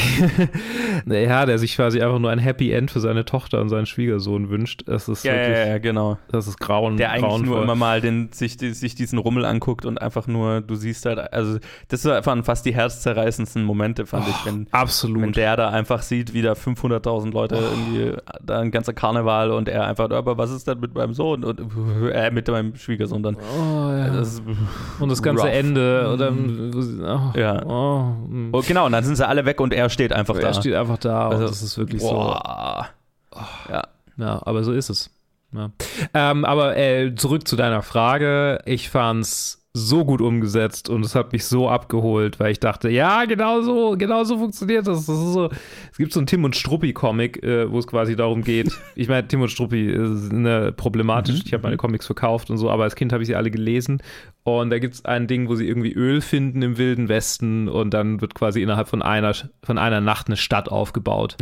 [1.06, 4.48] ja, der sich quasi einfach nur ein Happy End für seine Tochter und seinen Schwiegersohn
[4.48, 4.82] wünscht.
[4.86, 6.18] Das ist Ja, wirklich, ja, ja, genau.
[6.30, 6.96] das ist grauen.
[6.96, 7.62] Der eigentlich nur grauenvoll.
[7.62, 11.32] immer mal den, sich, die- sich diesen Rummel anguckt und einfach nur, du siehst halt,
[11.32, 11.58] also
[11.88, 15.22] das waren fast die herzzerreißendsten Momente, fand ich, wenn, Absolut.
[15.22, 19.68] wenn der da einfach sieht, wie da 500.000 Leute irgendwie, da ein ganzer Karneval und
[19.68, 21.60] er einfach, aber was ist denn mit meinem Sohn und
[22.12, 23.36] äh, mit meinem Schwiegersohn dann?
[23.36, 24.08] oh, ja.
[24.08, 24.40] Das
[25.00, 25.52] und das ganze rough.
[25.52, 26.10] Ende.
[26.12, 27.66] Oder, oh, Ja.
[27.66, 28.50] Oh, mm.
[28.52, 30.54] oh, genau, und dann sind sie alle weg und er steht einfach er da.
[30.54, 32.10] steht einfach da Also, und das ist wirklich so.
[32.10, 32.88] Boah.
[33.68, 33.82] Ja.
[34.16, 35.10] Ja, aber so ist es.
[35.52, 35.70] Ja.
[36.12, 38.60] Ähm, aber äh, zurück zu deiner Frage.
[38.64, 43.24] Ich fand's so gut umgesetzt und es hat mich so abgeholt, weil ich dachte, ja,
[43.24, 45.06] genau so, genau so funktioniert das.
[45.06, 45.50] das so,
[45.90, 48.72] es gibt so einen Tim und Struppi-Comic, äh, wo es quasi darum geht.
[48.94, 51.42] Ich meine, Tim und Struppi ist eine problematisch.
[51.44, 54.02] Ich habe meine Comics verkauft und so, aber als Kind habe ich sie alle gelesen.
[54.56, 57.92] Und da gibt es ein Ding, wo sie irgendwie Öl finden im Wilden Westen und
[57.92, 61.36] dann wird quasi innerhalb von einer, von einer Nacht eine Stadt aufgebaut.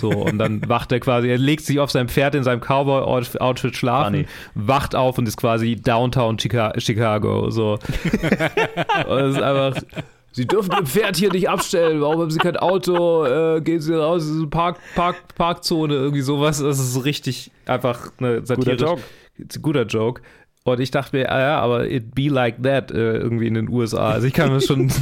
[0.00, 3.76] So, und dann wacht er quasi, er legt sich auf sein Pferd in seinem Cowboy-Outfit
[3.76, 4.26] schlafen, Funny.
[4.54, 7.50] wacht auf und ist quasi Downtown Chica Chicago.
[7.50, 7.69] So.
[9.08, 9.82] und es ist einfach.
[10.32, 12.00] Sie dürfen Ihr Pferd hier nicht abstellen.
[12.00, 13.24] Warum haben Sie kein Auto?
[13.24, 16.60] Äh, gehen Sie raus, das ist eine Park, Park, Parkzone, irgendwie sowas.
[16.60, 18.76] Das ist richtig einfach eine Satire.
[18.76, 19.02] Joke.
[19.60, 20.22] Guter Joke.
[20.64, 23.68] Und ich dachte mir, ah ja, aber it be like that äh, irgendwie in den
[23.68, 24.10] USA.
[24.10, 24.92] Also ich kann mir schon.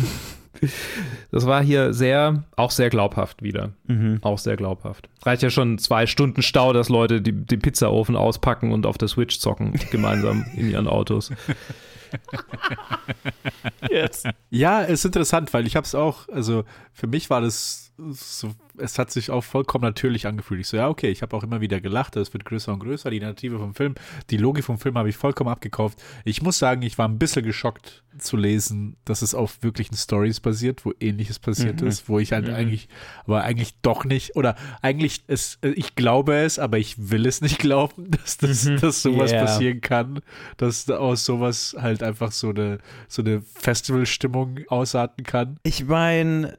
[1.31, 3.73] das war hier sehr, auch sehr glaubhaft wieder.
[3.87, 4.19] Mhm.
[4.23, 5.09] Auch sehr glaubhaft.
[5.25, 9.09] Reicht ja schon zwei Stunden Stau, dass Leute die, den Pizzaofen auspacken und auf der
[9.09, 11.33] Switch zocken, gemeinsam in ihren Autos.
[13.91, 14.25] Yes.
[14.51, 18.97] Ja, ist interessant, weil ich habe es auch, also für mich war das so, es
[18.99, 20.61] hat sich auch vollkommen natürlich angefühlt.
[20.61, 23.11] Ich so, ja, okay, ich habe auch immer wieder gelacht, es wird größer und größer,
[23.11, 23.95] die Narrative vom Film,
[24.31, 26.01] die Logik vom Film habe ich vollkommen abgekauft.
[26.25, 30.39] Ich muss sagen, ich war ein bisschen geschockt zu lesen, dass es auf wirklichen Stories
[30.41, 31.89] basiert, wo ähnliches passiert Mhm.
[31.89, 32.55] ist, wo ich halt Mhm.
[32.55, 32.89] eigentlich,
[33.27, 37.59] aber eigentlich doch nicht, oder eigentlich, es, ich glaube es, aber ich will es nicht
[37.59, 38.77] glauben, dass, das, Mhm.
[38.81, 39.45] dass sowas Yeah.
[39.45, 40.21] passieren kann,
[40.57, 42.79] dass da aus sowas halt einfach so eine,
[43.09, 45.59] so eine Festivalstimmung ausarten kann.
[45.63, 46.59] Ich meine,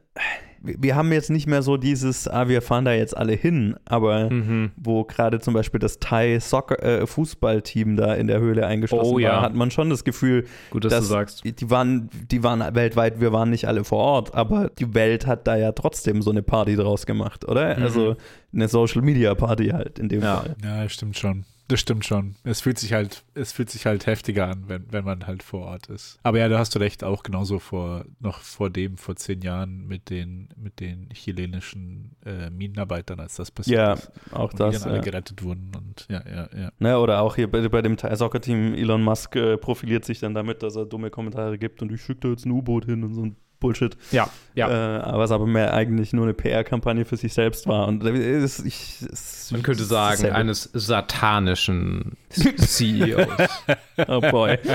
[0.61, 4.29] wir haben jetzt nicht mehr so dieses, ah, wir fahren da jetzt alle hin, aber
[4.29, 4.71] Mhm.
[4.75, 9.19] wo gerade zum Beispiel das Thai Soccer äh, Fußballteam da in der Höhle eingeschlossen Oh,
[9.19, 9.29] ja.
[9.35, 11.43] war, hat man schon das Gefühl, Gut, dass dass du sagst.
[11.45, 15.47] die waren, die waren weltweit, wir waren nicht alle vor Ort, aber die Welt hat
[15.47, 17.77] da ja trotzdem so eine Party draus gemacht, oder?
[17.77, 17.83] Mhm.
[17.83, 18.15] Also
[18.53, 20.37] eine Social Media Party halt in dem Ja.
[20.41, 20.55] Fall.
[20.61, 21.45] Ja, stimmt schon.
[21.69, 22.35] Das stimmt schon.
[22.43, 25.67] Es fühlt sich halt, es fühlt sich halt heftiger an, wenn, wenn man halt vor
[25.67, 26.19] Ort ist.
[26.23, 29.87] Aber ja, da hast du recht, auch genauso vor, noch vor dem, vor zehn Jahren
[29.87, 34.11] mit den, mit den chilenischen äh, Minenarbeitern, als das passiert Ja, ist.
[34.31, 34.75] auch Und das.
[34.75, 35.03] die dann alle Ja.
[35.03, 36.71] gerettet wurden und ja, ja, ja.
[36.79, 40.19] Ne, oder auch hier bei, bei dem Thai Soccer Team, Elon Musk äh, profiliert sich
[40.19, 43.03] dann damit, dass er dumme Kommentare gibt und ich schicke da jetzt ein U-Boot hin
[43.03, 43.97] und so ein Bullshit.
[44.11, 44.99] Ja, ja.
[44.99, 47.87] Äh, was aber mehr eigentlich nur eine PR-Kampagne für sich selbst war.
[47.87, 53.27] Und es, ich, es, Man könnte sagen, eines satanischen CEOs.
[54.07, 54.57] Oh boy.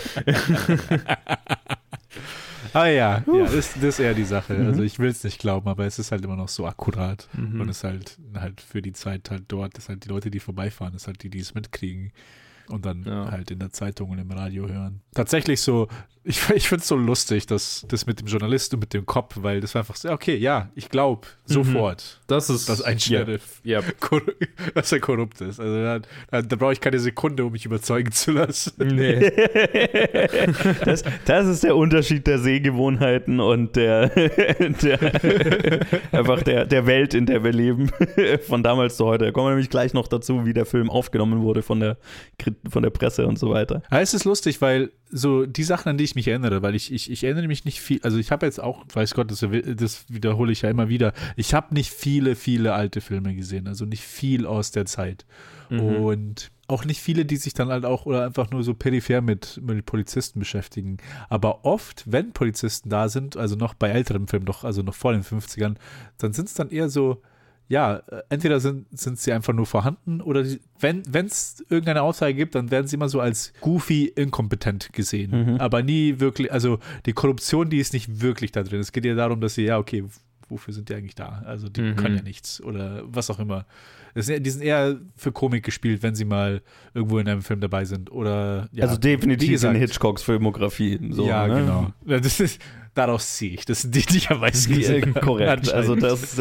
[2.73, 4.55] Ah ja, ja das, das ist eher die Sache.
[4.55, 4.67] Mhm.
[4.67, 7.29] Also ich will es nicht glauben, aber es ist halt immer noch so akkurat.
[7.33, 7.61] Mhm.
[7.61, 10.41] Und es ist halt, halt für die Zeit halt dort, das halt die Leute, die
[10.41, 12.13] vorbeifahren, das halt die, die es mitkriegen
[12.69, 13.31] und dann Ja.
[13.31, 15.03] halt in der Zeitung und im Radio hören.
[15.15, 15.87] Tatsächlich so,
[16.25, 19.37] ich, ich finde es so lustig, dass das mit dem Journalisten und mit dem Kopf,
[19.41, 22.69] weil das war einfach so, ja, okay, ja, ich glaube sofort, Das ist.
[22.69, 23.81] dass ein Sheriff, Ja.
[24.01, 24.33] korru-
[24.75, 25.61] dass er korrupt ist.
[25.61, 26.01] Also da,
[26.31, 28.73] da, da brauche ich keine Sekunde, um mich überzeugen zu lassen.
[28.79, 29.31] Nee.
[30.85, 34.99] das, das ist der Unterschied der Sehgewohnheiten und der, der
[36.13, 37.91] einfach der, der Welt, in der wir leben,
[38.47, 39.27] von damals zu heute.
[39.27, 41.97] Da kommen wir nämlich gleich noch dazu, wie der Film aufgenommen wurde von der,
[42.69, 43.83] von der Presse und so weiter.
[43.91, 46.93] Ja, es ist lustig, weil so die Sachen, an die ich mich erinnere, weil ich,
[46.93, 49.47] ich, ich erinnere mich nicht viel, also ich habe jetzt auch, weiß Gott, das,
[49.77, 53.85] das wiederhole ich ja immer wieder, ich habe nicht viele, viele alte Filme gesehen, also
[53.85, 55.25] nicht viel aus der Zeit.
[55.71, 55.81] Mhm.
[55.81, 59.61] Und auch nicht viele, die sich dann halt auch oder einfach nur so peripher mit,
[59.63, 60.97] mit Polizisten beschäftigen.
[61.29, 65.13] Aber oft, wenn Polizisten da sind, also noch bei älteren Filmen, doch, also noch vor
[65.13, 65.77] den 50ern,
[66.19, 67.23] dann sind es dann eher so,
[67.69, 72.35] ja, äh, entweder sind, sind sie einfach nur vorhanden oder die, wenn es irgendeine Aussage
[72.35, 75.55] gibt, dann werden sie immer so als goofy inkompetent gesehen.
[75.55, 75.57] Mhm.
[75.61, 78.81] Aber nie wirklich, also die Korruption, die ist nicht wirklich da drin.
[78.81, 80.05] Es geht ja darum, dass sie, ja, okay,
[80.51, 81.43] wofür sind die eigentlich da?
[81.47, 81.97] Also die Mhm.
[81.97, 83.65] können ja nichts oder was auch immer.
[84.15, 86.61] Das sind, die sind eher für Komik gespielt, wenn sie mal
[86.93, 88.13] irgendwo in einem Film dabei sind.
[88.13, 89.75] Oder ja, also definitiv gesagt.
[89.75, 91.01] in Hitchcocks Filmografie.
[91.11, 91.61] So, ja, ne?
[91.61, 91.93] genau.
[92.21, 92.61] Das ist,
[92.95, 93.65] daraus ziehe ich.
[93.65, 95.73] Das sind die, die ich am meisten gesehen äh, korrekt.
[95.73, 96.41] Also das.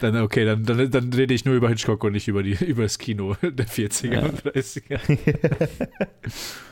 [0.00, 2.82] Dann, okay, dann, dann, dann rede ich nur über Hitchcock und nicht über, die, über
[2.82, 4.22] das Kino der 40er Ja.
[4.26, 5.00] und 30er.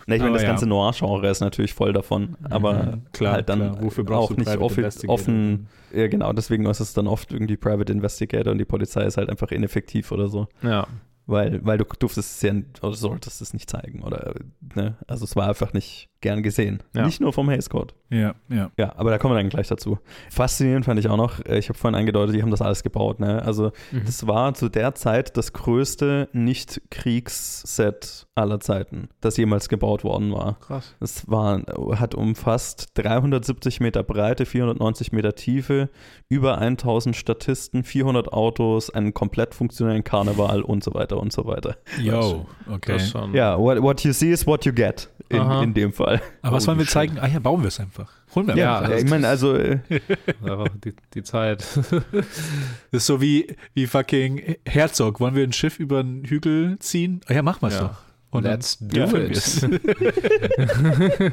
[0.07, 0.49] Ne, ich meine, das ja.
[0.49, 3.83] ganze Noir-Genre ist natürlich voll davon, aber Mhm, klar, halt dann klar.
[3.83, 4.49] Wofür brauchst auch du nicht
[4.79, 5.15] Investigator?
[5.15, 5.67] offen.
[5.93, 9.29] Ja, genau, deswegen ist es dann oft irgendwie Private Investigator und die Polizei ist halt
[9.29, 10.49] einfach ineffektiv oder so.
[10.63, 10.87] Ja.
[11.31, 14.03] Weil, weil du durftest es ja oder solltest es nicht zeigen.
[14.03, 14.35] Oder,
[14.75, 14.97] ne?
[15.07, 16.83] Also es war einfach nicht gern gesehen.
[16.97, 17.05] Ja.
[17.05, 17.95] Nicht nur vom Haze Code.
[18.11, 18.71] Ja, ja.
[18.79, 19.99] Ja, aber da kommen wir dann gleich dazu.
[20.31, 23.21] Faszinierend fand ich auch noch, äh, ich habe vorhin angedeutet, die haben das alles gebaut.
[23.21, 23.43] Ne?
[23.43, 24.03] Also Mhm.
[24.07, 30.59] das war zu der Zeit das größte Nicht-Kriegsset aller Zeiten, das jemals gebaut worden war.
[30.61, 30.95] Krass.
[31.01, 31.63] Es war,
[31.99, 35.91] hat umfasst 370 Meter Breite, 490 Meter Tiefe,
[36.29, 41.77] über 1000 Statisten, 400 Autos, einen komplett funktionellen Karneval und so weiter und so weiter.
[42.01, 42.93] Yo, okay.
[42.95, 43.35] Das schon.
[43.35, 46.21] Ja, what, what you see is what you get in, in dem Fall.
[46.43, 47.19] Aber was Holy wollen wir zeigen?
[47.21, 48.11] Ah ja, bauen wir es einfach.
[48.35, 48.91] Holen wir Ja, einfach.
[48.93, 49.79] Ja, ich meine, also äh,
[50.85, 51.65] die, die Zeit.
[51.77, 51.93] Das
[52.93, 55.21] ist so wie, wie fucking Herzog.
[55.21, 57.21] Wollen wir ein Schiff über einen Hügel ziehen?
[57.29, 57.81] Ah ja, machen wir es Ja.
[57.89, 58.08] doch.
[58.31, 59.69] Und Let's do Ja, it.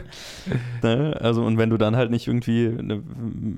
[0.81, 1.17] Ne?
[1.19, 3.03] Also, und wenn du dann halt nicht irgendwie, ne,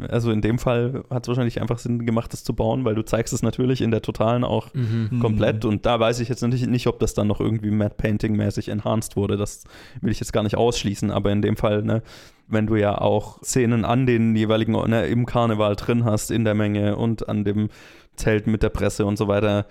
[0.09, 3.03] also in dem Fall hat es wahrscheinlich einfach Sinn gemacht, das zu bauen, weil du
[3.03, 5.19] zeigst es natürlich in der Totalen auch Mhm.
[5.19, 8.69] komplett und da weiß ich jetzt nicht, nicht ob das dann noch irgendwie Matte Painting-mäßig
[8.69, 9.37] enhanced wurde.
[9.37, 9.65] Das
[10.01, 12.01] will ich jetzt gar nicht ausschließen, aber in dem Fall, ne,
[12.47, 16.53] wenn du ja auch Szenen an den jeweiligen, ne, im Karneval drin hast, in der
[16.55, 17.69] Menge und an dem
[18.15, 19.65] Zelt mit der Presse und so weiter,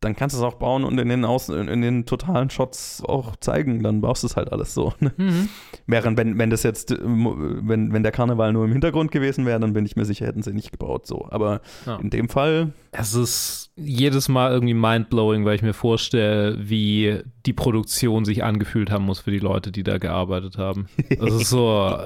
[0.00, 3.36] dann kannst du es auch bauen und in den, Außen, in den totalen Shots auch
[3.36, 3.82] zeigen.
[3.82, 4.92] Dann baust du es halt alles so.
[5.00, 5.12] Ne?
[5.16, 5.48] Mhm.
[5.86, 9.58] Während, wenn, wenn das jetzt, äh, wenn, wenn der Karneval nur im Hintergrund gewesen wäre,
[9.60, 11.06] dann bin ich mir sicher, hätten sie nicht gebaut.
[11.06, 11.26] So.
[11.30, 11.96] Aber Ja.
[11.96, 17.52] in dem Fall, Es ist jedes Mal irgendwie mindblowing, weil ich mir vorstelle, wie die
[17.54, 20.86] Produktion sich angefühlt haben muss für die Leute, die da gearbeitet haben.
[21.18, 21.96] Das ist so,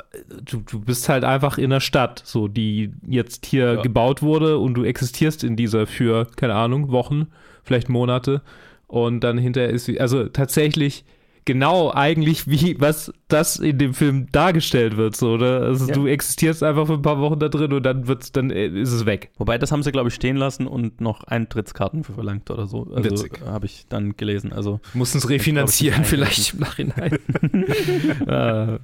[0.45, 3.83] du, du bist halt einfach in der Stadt, so die jetzt hier Ja.
[3.83, 7.27] gebaut wurde und du existierst in dieser für, keine Ahnung, Wochen,
[7.69, 8.43] vielleicht Monate.
[8.89, 11.05] Und dann hinterher ist sie, also tatsächlich
[11.49, 15.95] genau eigentlich wie was das in dem Film dargestellt wird so oder also Ja.
[15.95, 18.93] du existierst einfach für ein paar Wochen da drin und dann wird's dann äh, ist
[18.93, 22.51] es weg wobei das haben sie, glaube ich, stehen lassen und noch Eintrittskarten für verlangt
[22.51, 22.87] oder so.
[22.95, 23.41] Also Witzig.
[23.47, 24.53] habe ich dann gelesen.
[24.53, 27.13] Also Mussten es refinanzieren, vielleicht im Nachhinein.
[28.27, 28.79] äh,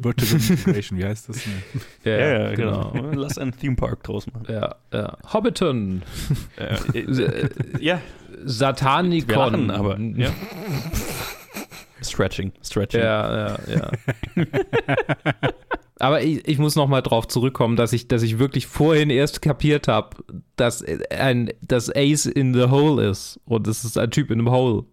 [0.00, 1.40] Vertical Integration, wie heißt das?
[2.04, 2.92] ja, genau.
[3.12, 4.46] Lass einen Theme Park draus machen.
[4.48, 5.16] Ja, ja.
[5.32, 6.02] Hobbiton,
[6.56, 7.48] Äh, äh,
[7.80, 8.00] ja,
[8.44, 9.28] Satanikon.
[9.28, 10.30] wir lachen, aber ja.
[12.02, 13.00] Stretching, Stretching.
[13.00, 13.90] Ja, ja, ja.
[15.98, 19.40] Aber ich, ich muss noch mal drauf zurückkommen, dass ich, dass ich wirklich vorhin erst
[19.40, 20.16] kapiert habe,
[20.56, 24.50] dass ein dass Ace in the hole ist und es ist ein Typ in einem
[24.50, 24.84] Hole.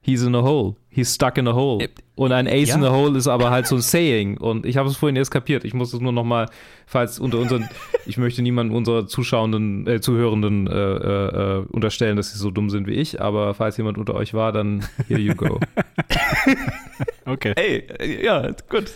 [0.00, 0.76] He's in a hole.
[0.90, 1.84] He's stuck in a hole.
[1.84, 2.76] Äh, Und ein Ace ja.
[2.76, 4.38] in the hole ist aber halt so ein Saying.
[4.38, 5.64] Und ich habe es vorhin erst kapiert.
[5.64, 6.48] Ich muss es nur noch mal,
[6.86, 7.68] falls unter unseren,
[8.06, 12.70] ich möchte niemanden unserer Zuschauenden, äh, Zuhörenden äh, äh, äh, unterstellen, dass sie so dumm
[12.70, 13.20] sind wie ich.
[13.20, 15.60] Aber falls jemand unter euch war, dann here you go.
[17.24, 17.52] Okay.
[17.56, 18.90] Ey, ja, gut.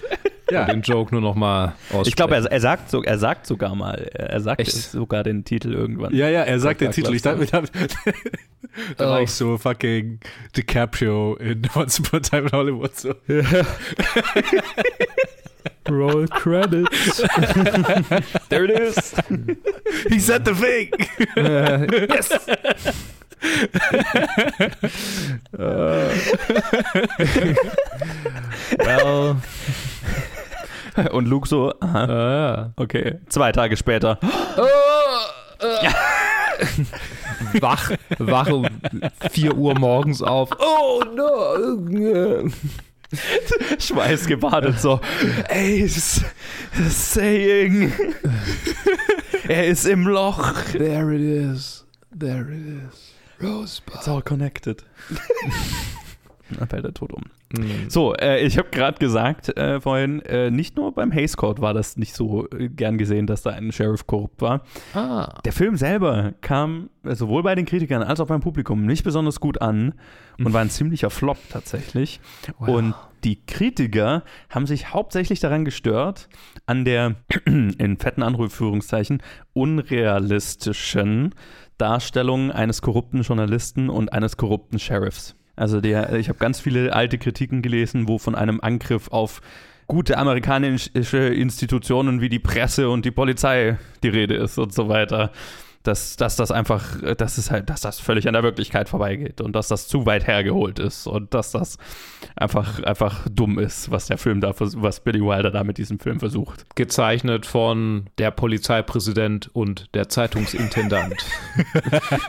[0.50, 0.64] Ja.
[0.64, 2.08] Den Joke nur noch mal aussprechen.
[2.08, 4.72] Ich glaube, er, er, sagt so, er sagt sogar mal, er sagt Echt?
[4.72, 6.14] sogar den Titel irgendwann.
[6.14, 7.14] Ja, ja, er sagt den Titel.
[7.14, 7.62] Ich dachte, da,
[8.96, 9.22] da war Oh.
[9.22, 10.18] ich so fucking
[10.56, 12.96] DiCaprio in Once Upon a Time in Hollywood.
[12.96, 13.14] So.
[15.88, 17.22] Roll Credits.
[18.48, 19.14] There it is.
[20.08, 20.90] He said the thing!
[22.08, 22.32] yes.
[28.78, 29.36] well,
[31.12, 33.18] Und Luke so, aha, äh, okay.
[33.28, 34.18] Zwei Tage später.
[37.60, 38.66] wach, wach um
[39.30, 40.50] 4 Uhr morgens auf.
[40.58, 42.48] Oh no.
[43.78, 44.98] Schweißgebadet so.
[45.48, 46.24] Ace,
[46.88, 47.92] saying.
[49.46, 50.54] er ist im Loch.
[50.72, 51.84] There it is.
[52.18, 53.11] There it is.
[53.42, 53.94] Rosebud.
[53.96, 54.84] It's all connected.
[56.58, 57.22] Dann fällt er tot um.
[57.52, 57.88] Mhm.
[57.88, 61.74] So, äh, ich habe gerade gesagt äh, vorhin, äh, nicht nur beim Haze Code war
[61.74, 64.62] das nicht so äh, gern gesehen, dass da ein Sheriff korrupt war.
[64.94, 65.40] Ah.
[65.44, 69.40] Der Film selber kam äh, sowohl bei den Kritikern als auch beim Publikum nicht besonders
[69.40, 69.94] gut an
[70.38, 72.20] und war ein ziemlicher Flop tatsächlich.
[72.58, 72.68] Wow.
[72.68, 76.28] Und die Kritiker haben sich hauptsächlich daran gestört,
[76.66, 79.22] an der, in fetten Anführungszeichen,
[79.52, 81.34] unrealistischen
[81.82, 85.34] Darstellung eines korrupten Journalisten und eines korrupten Sheriffs.
[85.56, 89.40] Also der, ich habe ganz viele alte Kritiken gelesen, wo von einem Angriff auf
[89.88, 95.32] gute amerikanische Institutionen wie die Presse und die Polizei die Rede ist und so weiter.
[95.82, 99.40] Dass, dass das einfach, äh, dass es halt, dass das völlig an der Wirklichkeit vorbeigeht
[99.40, 101.78] und dass das zu weit hergeholt ist und dass das
[102.36, 106.20] einfach, einfach dumm ist, was der Film da, was Billy Wilder da mit diesem Film
[106.20, 106.64] versucht.
[106.76, 111.16] Gezeichnet von der Polizeipräsident und der Zeitungsintendant.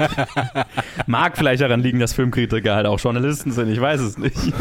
[1.07, 4.37] Mag vielleicht daran liegen, dass Filmkritiker halt auch Journalisten sind, ich weiß es nicht.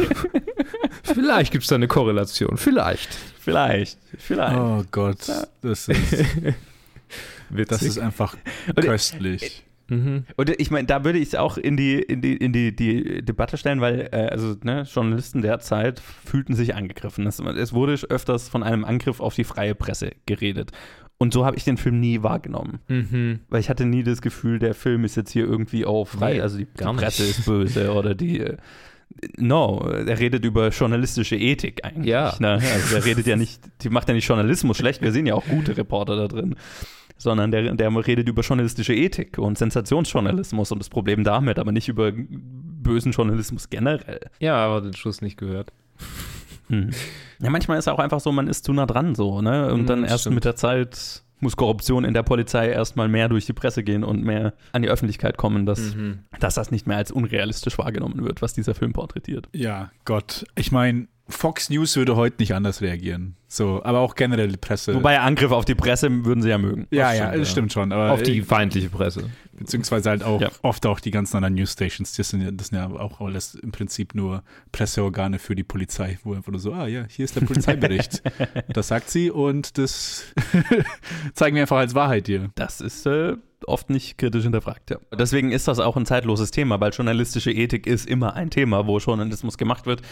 [1.03, 2.57] Vielleicht gibt es da eine Korrelation.
[2.57, 3.09] Vielleicht.
[3.41, 4.57] vielleicht, vielleicht.
[4.57, 5.19] Oh Gott,
[5.63, 5.91] das ist,
[7.53, 8.37] das ist einfach
[8.77, 9.65] köstlich.
[9.89, 10.25] Mhm.
[10.37, 13.23] Und ich meine, da würde ich es auch in die, in die, in die, die
[13.23, 17.27] Debatte stellen, weil äh, also ne, Journalisten der Zeit fühlten sich angegriffen.
[17.27, 20.71] Es, es wurde öfters von einem Angriff auf die freie Presse geredet.
[21.19, 22.81] Und so habe ich den Film nie wahrgenommen.
[22.89, 23.41] Mhm.
[23.49, 26.41] Weil ich hatte nie das Gefühl, der Film ist jetzt hier irgendwie oh, frei, Nee,
[26.41, 26.83] also die, die.
[26.85, 28.41] Presse ist böse oder die.
[28.41, 28.57] äh,
[29.37, 32.07] No, er redet über journalistische Ethik eigentlich.
[32.07, 32.35] Ja.
[32.41, 32.53] Ne?
[32.53, 35.45] Also er redet ja nicht, die macht ja nicht Journalismus schlecht, wir sehen ja auch
[35.45, 36.57] gute Reporter da drin.
[37.23, 41.89] Sondern der, der redet über journalistische Ethik und Sensationsjournalismus und das Problem damit, aber nicht
[41.89, 44.29] über bösen Journalismus generell.
[44.41, 45.73] Ja, aber den Schluss nicht gehört.
[46.69, 46.91] Hm.
[47.41, 49.73] Ja, manchmal ist es auch einfach so, man ist zu nah dran so, ne?
[49.73, 50.35] Und Mhm, dann das erst stimmt.
[50.37, 54.23] mit der Zeit muss Korruption in der Polizei erstmal mehr durch die Presse gehen und
[54.23, 56.21] mehr an die Öffentlichkeit kommen, dass, Mhm.
[56.39, 59.49] dass das nicht mehr als unrealistisch wahrgenommen wird, was dieser Film porträtiert.
[59.53, 60.45] Ja, Gott.
[60.55, 63.35] Ich meine, Fox News würde heute nicht anders reagieren.
[63.55, 64.95] So, aber auch generell die Presse.
[64.95, 66.87] Wobei Angriffe auf die Presse würden sie ja mögen.
[66.91, 67.53] ja, das ja, stimmt, das ja.
[67.53, 67.93] stimmt schon.
[67.93, 69.29] Aber Auf die feindliche Presse.
[69.53, 70.49] beziehungsweise halt auch Ja.
[70.63, 73.71] oft auch die ganzen anderen Newsstations, das sind, ja, das sind ja auch alles im
[73.71, 74.43] Prinzip nur
[74.73, 78.23] Presseorgane für die Polizei, wo einfach nur so, ah ja, hier ist der Polizeibericht.
[78.73, 80.25] das sagt sie und das
[81.35, 82.49] zeigen wir einfach als Wahrheit hier.
[82.55, 83.37] Das ist äh,
[83.67, 84.97] oft nicht kritisch hinterfragt, ja.
[85.17, 88.99] Deswegen ist das auch ein zeitloses Thema, weil journalistische Ethik ist immer ein Thema, wo
[88.99, 90.03] Journalismus gemacht wird.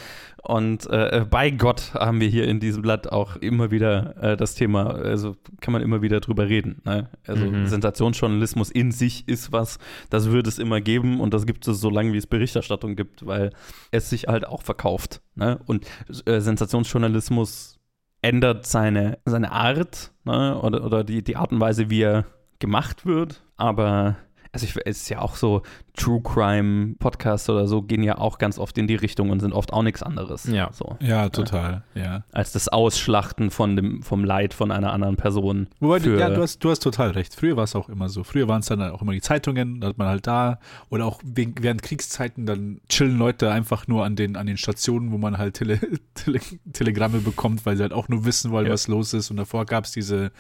[0.43, 4.55] Und äh, bei Gott haben wir hier in diesem Blatt auch immer wieder äh, das
[4.55, 6.81] Thema, also kann man immer wieder drüber reden.
[6.85, 7.09] Ne?
[7.27, 7.67] Also Mhm.
[7.67, 9.79] Sensationsjournalismus in sich ist was,
[10.09, 13.27] das wird es immer geben und das gibt es so lange, wie es Berichterstattung gibt,
[13.27, 13.51] weil
[13.91, 15.21] es sich halt auch verkauft.
[15.35, 15.59] Ne?
[15.67, 15.87] Und
[16.27, 17.79] äh, Sensationsjournalismus
[18.23, 20.61] ändert seine, seine Art ne?
[20.61, 22.27] oder, oder die, die Art und Weise, wie er
[22.59, 24.17] gemacht wird, aber
[24.53, 25.63] also ich, es ist ja auch so,
[26.01, 29.53] True Crime Podcasts oder so gehen ja auch ganz oft in die Richtung und sind
[29.53, 30.45] oft auch nichts anderes.
[30.45, 30.71] Ja.
[30.73, 32.25] So, Ja, total, ja.
[32.33, 35.67] als das Ausschlachten von dem, vom Leid von einer anderen Person.
[35.79, 37.35] Wobei, ja, du hast, du hast total recht.
[37.35, 38.25] Früher war es auch immer so.
[38.25, 41.21] Früher waren es dann auch immer die Zeitungen, da hat man halt da oder auch
[41.25, 45.37] wegen, während Kriegszeiten, dann chillen Leute einfach nur an den, an den Stationen, wo man
[45.37, 45.79] halt Tele,
[46.15, 46.41] Tele,
[46.73, 48.73] Telegramme bekommt, weil sie halt auch nur wissen wollen, Ja.
[48.73, 49.31] was los ist.
[49.31, 50.33] Und davor gab es diese,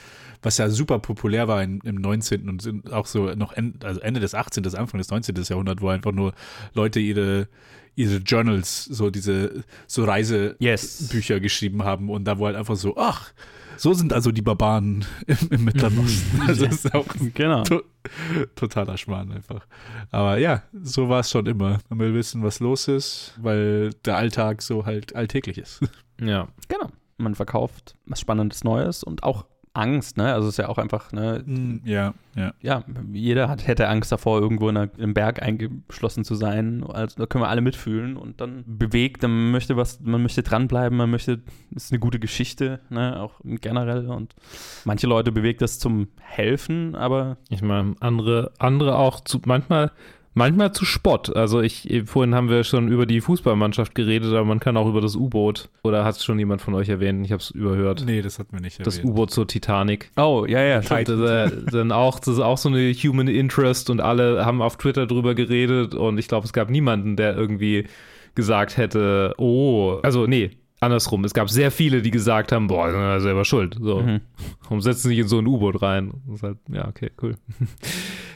[0.42, 2.48] was ja super populär war in, im 19.
[2.48, 5.34] und auch so noch Ende, also Ende des 18., des Anfang des 19.
[5.51, 6.32] Jahrhunderts, wo einfach nur
[6.74, 7.48] Leute ihre,
[7.96, 11.09] ihre Journals, so diese, so Reise, Yes.
[11.11, 13.32] Geschrieben haben und da wo halt einfach so, ach,
[13.76, 16.40] so sind also die Barbaren im, im Mittleren Osten.
[16.46, 17.62] Also das ist auch Genau.
[17.64, 17.82] to
[18.55, 19.66] totaler Schmarrn einfach.
[20.11, 21.78] Aber ja, so war es schon immer.
[21.88, 25.80] Man will wissen, was los ist, weil der Alltag so halt alltäglich ist.
[26.20, 26.48] Ja.
[26.68, 26.90] Genau.
[27.16, 30.33] Man verkauft was Spannendes Neues und auch Angst, ne?
[30.33, 31.45] Also es ist ja auch einfach, ne?
[31.85, 32.53] Ja, ja.
[32.61, 36.85] Ja, jeder hat, hätte Angst davor, irgendwo in einer, im Berg eingeschlossen zu sein.
[36.85, 40.99] Also da können wir alle mitfühlen und dann bewegt, man möchte was, man möchte dranbleiben,
[40.99, 41.41] man möchte,
[41.75, 43.21] ist eine gute Geschichte, ne?
[43.21, 44.09] Auch generell.
[44.09, 44.35] Und
[44.85, 49.93] manche Leute bewegt das zum Helfen, aber Ich meine, andere, andere auch zu, manchmal,
[50.35, 51.35] manchmal zu Spott.
[51.35, 55.01] Also ich, vorhin haben wir schon über die Fußballmannschaft geredet, aber man kann auch über
[55.01, 55.68] das U-Boot.
[55.83, 57.24] Oder hat es schon jemand von euch erwähnt?
[57.24, 58.05] Ich habe es überhört.
[58.07, 59.12] Nee, das hatten wir nicht Das erwähnt.
[59.12, 60.11] U-Boot zur Titanic.
[60.16, 61.09] oh, ja, ja, stimmt.
[61.09, 64.76] das, äh, dann auch, das ist auch so eine Human Interest und alle haben auf
[64.76, 67.87] Twitter drüber geredet und ich glaube, es gab niemanden, der irgendwie
[68.35, 70.51] gesagt hätte, oh, also nee,
[70.81, 71.24] andersrum.
[71.24, 73.76] Es gab sehr viele, die gesagt haben, boah, sind wir selber schuld.
[73.81, 74.20] So, Mhm.
[74.62, 76.12] warum setzen sie sich in so ein U-Boot rein?
[76.43, 77.37] Halt, ja, okay, cool.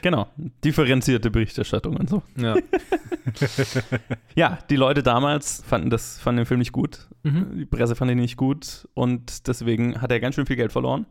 [0.02, 0.28] Genau,
[0.62, 2.22] differenzierte Berichterstattung und so.
[2.36, 2.56] Ja.
[4.34, 7.08] Ja, die Leute damals fanden das, fanden den Film nicht gut.
[7.22, 7.56] Mhm.
[7.58, 11.06] Die Presse fand ihn nicht gut und deswegen hat er ganz schön viel Geld verloren.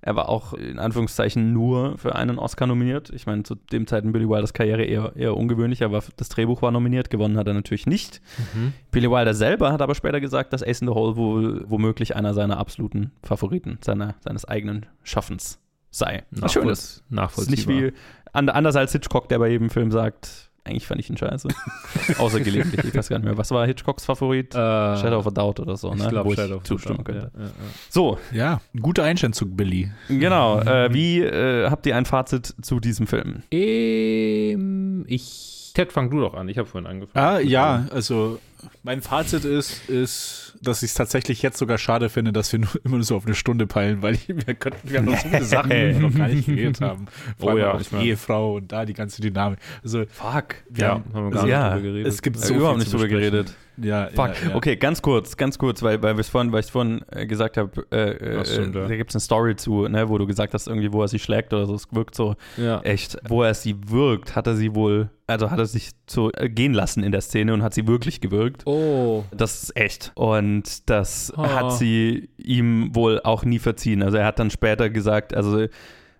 [0.00, 3.10] Er war auch in Anführungszeichen nur für einen Oscar nominiert.
[3.10, 6.70] Ich meine, zu dem Zeiten Billy Wilders Karriere eher, eher ungewöhnlich, aber das Drehbuch war
[6.70, 8.20] nominiert, gewonnen hat er natürlich nicht.
[8.54, 8.72] Mhm.
[8.90, 12.34] Billy Wilder selber hat aber später gesagt, dass Ace in the Hole wohl womöglich einer
[12.34, 16.24] seiner absoluten Favoriten seiner, seines eigenen Schaffens sei.
[16.30, 16.78] Was schön ist.
[16.78, 17.74] Es ist Nachvollziehbar.
[17.74, 17.92] nicht wie
[18.32, 21.48] an, anders als Hitchcock, der bei jedem Film sagt, eigentlich fand ich ihn scheiße.
[22.18, 23.36] Außer gelegentlich, ich weiß gar nicht mehr.
[23.38, 24.54] Was war Hitchcocks Favorit?
[24.54, 26.02] äh, Shadow of a Doubt oder so, ne?
[26.04, 27.30] ich glaube, Shadow of zustimmen Doubt, könnte.
[27.34, 27.52] ja, ja, ja.
[27.90, 29.90] So, Ja, ein guter Einschätzung, Billy.
[30.08, 30.60] genau.
[30.60, 33.42] Äh, wie äh, habt ihr ein Fazit zu diesem Film?
[33.50, 35.54] Ähm, ich.
[35.78, 36.48] Ted, fang du doch an.
[36.48, 37.24] Ich habe vorhin angefangen.
[37.24, 38.40] Ah, ja, also
[38.82, 42.68] mein Fazit ist, ist, dass ich es tatsächlich jetzt sogar schade finde, dass wir nur,
[42.84, 45.44] immer nur so auf eine Stunde peilen, weil wir könnten wir haben noch so viele
[45.44, 47.06] Sachen, wir noch gar nicht geredet haben.
[47.38, 49.60] Vor Oh ja, ich mein- Ehefrau und da die ganze Dynamik.
[49.84, 50.56] Also, Fuck.
[50.74, 52.12] Ja, haben wir gar nicht ja, drüber geredet.
[52.12, 53.54] es gibt so überhaupt viel nicht drüber geredet.
[53.80, 54.42] Ja, Fuck.
[54.42, 54.54] Ja, ja.
[54.56, 57.86] Okay, ganz kurz, ganz kurz, weil, weil, wir's vorhin, weil ich vorhin äh, gesagt habe,
[57.90, 58.86] äh, äh, Ach, stimmt, ja.
[58.88, 61.18] da gibt es eine Story zu, ne, wo du gesagt hast, irgendwie, wo er sie
[61.18, 61.74] schlägt oder so.
[61.74, 62.80] Es wirkt so ja.
[62.80, 63.16] echt.
[63.28, 66.72] Wo er sie wirkt, hat er sie wohl, also hat er sich so äh, gehen
[66.74, 68.66] lassen in der Szene und hat sie wirklich gewirkt.
[68.66, 69.24] Oh.
[69.30, 70.12] Das ist echt.
[70.14, 71.42] Und das Oh.
[71.46, 74.02] hat sie ihm wohl auch nie verziehen.
[74.02, 75.66] Also er hat dann später gesagt, also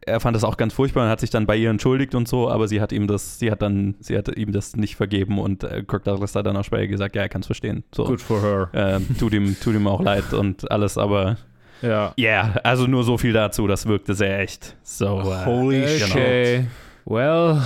[0.01, 2.49] er fand das auch ganz furchtbar und hat sich dann bei ihr entschuldigt und so,
[2.51, 5.65] aber sie hat ihm das, sie hat dann, sie hat ihm das nicht vergeben und
[5.65, 7.85] äh, Kirk Douglas hat dann auch später gesagt, ja, er kann es verstehen.
[7.95, 8.05] So.
[8.05, 8.71] Good for her.
[8.73, 11.37] Ähm, tut, ihm, tut ihm auch leid und alles, aber
[11.83, 12.13] Ja.
[12.17, 14.77] ja, also nur so viel dazu, das wirkte sehr echt.
[14.83, 16.11] So, äh, Holy shit.
[16.11, 16.67] Okay.
[17.05, 17.61] Well.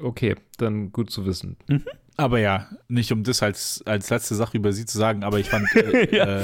[0.00, 1.56] Okay, dann gut zu wissen.
[2.16, 5.48] Aber ja, nicht um das als, als letzte Sache über sie zu sagen, aber ich
[5.48, 6.38] fand, äh, Ja.
[6.40, 6.42] äh,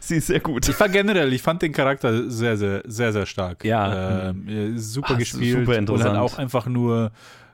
[0.00, 0.68] sie ist sehr gut.
[0.68, 3.64] ich fand generell, ich fand den Charakter sehr, sehr, sehr, sehr stark.
[3.64, 4.30] Ja.
[4.30, 6.10] Ähm, äh, super Ah, gespielt super und interessant.
[6.10, 7.12] halt auch einfach nur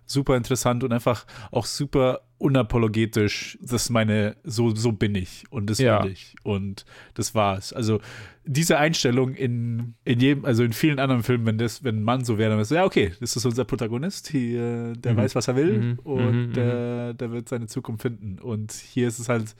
[0.08, 3.58] super interessant und einfach auch super unapologetisch.
[3.60, 6.02] Das ist meine, so, so bin ich und das Ja.
[6.04, 6.84] will ich und
[7.14, 7.72] das war's.
[7.72, 8.00] Also
[8.44, 12.24] diese Einstellung in, in jedem, also in vielen anderen Filmen, wenn das, wenn ein Mann
[12.24, 15.16] so wäre, dann ist so, ja, okay, das ist unser Protagonist, hier, der Mhm.
[15.16, 15.98] weiß, was er will Mhm.
[16.04, 16.52] und Mhm.
[16.52, 18.38] der, der wird seine Zukunft finden.
[18.38, 19.56] Und hier ist es halt,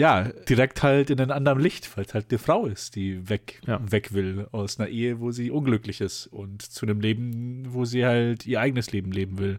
[0.00, 3.60] ja, direkt halt in einem anderen Licht, weil es halt eine Frau ist, die weg,
[3.66, 3.80] Ja.
[3.90, 8.06] weg will aus einer Ehe, wo sie unglücklich ist und zu einem Leben, wo sie
[8.06, 9.58] halt ihr eigenes Leben leben will.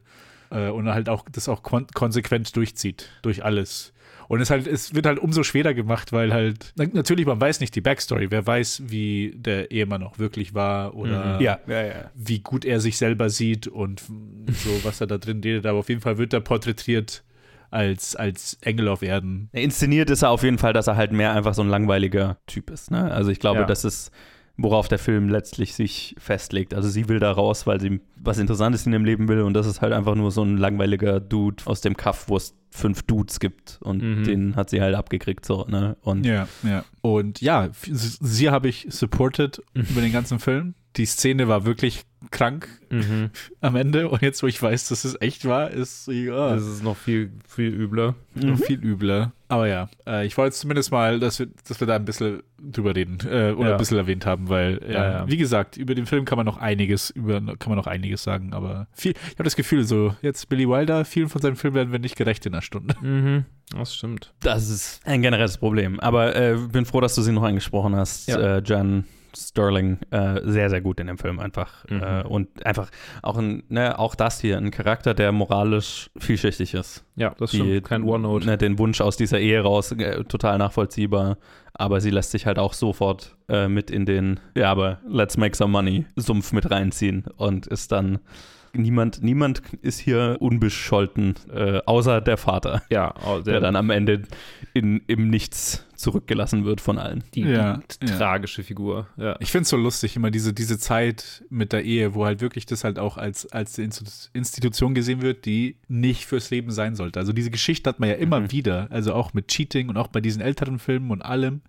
[0.50, 3.94] Äh, und halt auch das auch kon konsequent durchzieht, durch alles.
[4.28, 7.60] Und es halt, es wird halt umso schwerer gemacht, weil halt, na, natürlich, man weiß
[7.60, 12.12] nicht die Backstory, wer weiß, wie der Ehemann auch wirklich war oder ja, ja, ja.
[12.16, 15.66] wie gut er sich selber sieht und so, was er da drin redet.
[15.66, 17.24] Aber auf jeden Fall wird er porträtiert
[17.72, 19.50] als, als Engel auf Erden.
[19.54, 22.70] Inszeniert ist er auf jeden Fall, dass er halt mehr einfach so ein langweiliger Typ
[22.70, 22.92] ist.
[22.92, 23.12] Ne?
[23.12, 23.66] Also ich glaube, Ja.
[23.66, 24.12] das ist,
[24.58, 26.74] worauf der Film letztlich sich festlegt.
[26.74, 29.66] Also sie will da raus, weil sie was Interessantes in ihrem Leben will und das
[29.66, 33.40] ist halt einfach nur so ein langweiliger Dude aus dem Kaff, wo es fünf Dudes
[33.40, 34.24] gibt und Mhm.
[34.24, 35.98] den hat sie halt abgekriegt so, ne?
[36.02, 36.86] Und Ja, ja.
[37.02, 40.76] Und ja, sie habe ich supported über den ganzen Film.
[40.98, 43.30] Die Szene war wirklich krank Mhm.
[43.62, 46.66] am Ende und jetzt, wo ich weiß, dass es echt war, ist sie ja, Das
[46.68, 48.14] ist noch viel, viel übler.
[48.36, 49.32] noch viel übler.
[49.48, 52.94] Aber ja, äh, ich wollte zumindest mal, dass wir, dass wir da ein bisschen drüber
[52.96, 53.76] reden äh, oder Ja.
[53.76, 55.28] ein bisschen erwähnt haben, weil ja, Ja, ja.
[55.28, 58.54] wie gesagt, über den Film kann man noch einiges, über kann man noch einiges sagen,
[58.54, 61.92] aber viel, ich habe das Gefühl, so jetzt Billy Wilder, vielen von seinen Filmen werden
[61.92, 62.96] wir nicht gerecht in einer Stunde.
[63.02, 63.46] Mhm.
[63.76, 64.34] Das stimmt.
[64.42, 66.00] das ist ein generelles Problem.
[66.02, 68.58] Aber äh, bin froh, dass du sie noch angesprochen hast, Ja.
[68.58, 69.06] äh, Jan
[69.36, 70.00] Sterling.
[70.12, 71.86] Äh, sehr, sehr gut in dem Film einfach.
[71.90, 72.04] Mhm.
[72.04, 72.90] Äh, und einfach
[73.22, 77.06] auch, ein, ne, auch das hier, ein Charakter, der moralisch vielschichtig ist.
[77.16, 77.88] Ja, das die, stimmt.
[77.88, 78.46] Kein OneNote.
[78.46, 81.38] Ne, den Wunsch aus dieser Ehe raus, äh, total nachvollziehbar.
[81.74, 85.56] Aber sie lässt sich halt auch sofort äh, mit in den, ja, aber let's make
[85.56, 88.20] some money Sumpf mit reinziehen und ist dann.
[88.74, 94.24] Niemand, niemand ist hier unbescholten, äh, außer der Vater, Ja, oh, der dann am Ende
[94.74, 97.24] in, im Nichts zurückgelassen wird von allen.
[97.36, 98.18] die, Ja, die ja.
[98.18, 99.08] tragische Figur.
[99.18, 99.36] Ja.
[99.40, 102.66] Ich finde es so lustig, immer diese, diese Zeit mit der Ehe, wo halt wirklich
[102.66, 103.78] das halt auch als, als
[104.34, 107.20] Institution gesehen wird, die nicht fürs Leben sein sollte.
[107.20, 108.52] Also diese Geschichte hat man ja immer Mhm.
[108.52, 111.62] wieder, also auch mit Cheating und auch bei diesen älteren Filmen und allem.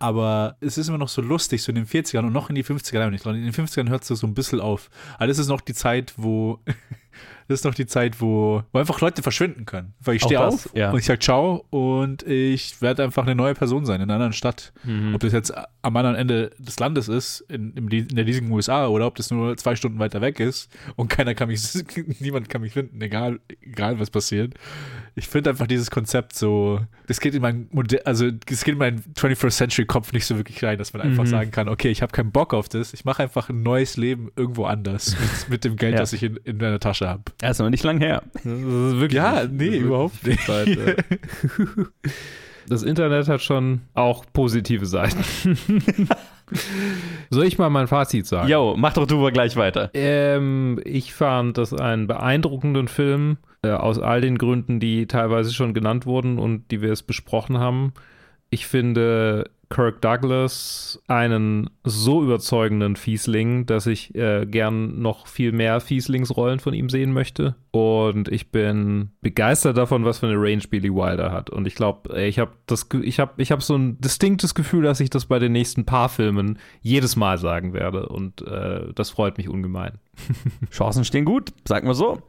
[0.00, 2.64] Aber es ist immer noch so lustig, so in den 40ern und noch in die
[2.64, 3.12] 50er rein.
[3.12, 4.88] Ich glaube, in den 50ern hört es so ein bisschen auf.
[5.16, 6.58] Aber das ist noch die Zeit, wo
[7.50, 9.92] das ist noch die Zeit, wo, wo einfach Leute verschwinden können.
[10.00, 10.90] Weil ich stehe auf ja.
[10.92, 14.32] und ich sage Ciao und ich werde einfach eine neue Person sein in einer anderen
[14.32, 14.72] Stadt.
[14.84, 15.14] Mhm.
[15.16, 19.06] Ob das jetzt am anderen Ende des Landes ist, in, in der riesigen USA, oder
[19.08, 21.60] ob das nur zwei Stunden weiter weg ist und keiner kann mich,
[22.20, 24.54] niemand kann mich finden, egal, egal was passiert.
[25.16, 28.78] Ich finde einfach dieses Konzept so, das geht in mein, Mode- also das geht in
[28.78, 31.28] meinen 21st Century Kopf nicht so wirklich rein, dass man einfach Mhm.
[31.28, 34.30] sagen kann, okay, ich habe keinen Bock auf das, ich mache einfach ein neues Leben
[34.36, 36.00] irgendwo anders mit, mit dem Geld, Ja.
[36.00, 37.24] das ich in, in meiner Tasche habe.
[37.42, 38.22] Er ist noch nicht lang her.
[38.34, 40.44] Das ist wirklich Ja, nee, überhaupt nicht.
[40.44, 40.94] Zeit, ja.
[42.68, 45.24] Das Internet hat schon auch positive Seiten.
[47.30, 48.48] Soll ich mal mein Fazit sagen?
[48.48, 49.90] Jo, mach doch du mal gleich weiter.
[49.92, 55.74] Ähm, ich fand das einen beeindruckenden Film, äh, aus all den Gründen, die teilweise schon
[55.74, 57.92] genannt wurden und die wir es besprochen haben.
[58.50, 65.80] Ich finde Kirk Douglas einen so überzeugenden Fiesling, dass ich äh, gern noch viel mehr
[65.80, 67.54] Fieslingsrollen von ihm sehen möchte.
[67.72, 71.50] Und ich bin begeistert davon, was für eine Range Billy Wilder hat.
[71.50, 74.98] Und ich glaube, ich habe das, ich habe, ich habe so ein distinktes Gefühl, dass
[74.98, 78.08] ich das bei den nächsten paar Filmen jedes Mal sagen werde.
[78.08, 79.98] Und äh, das freut mich ungemein.
[80.72, 82.20] Chancen stehen gut, sag mal so.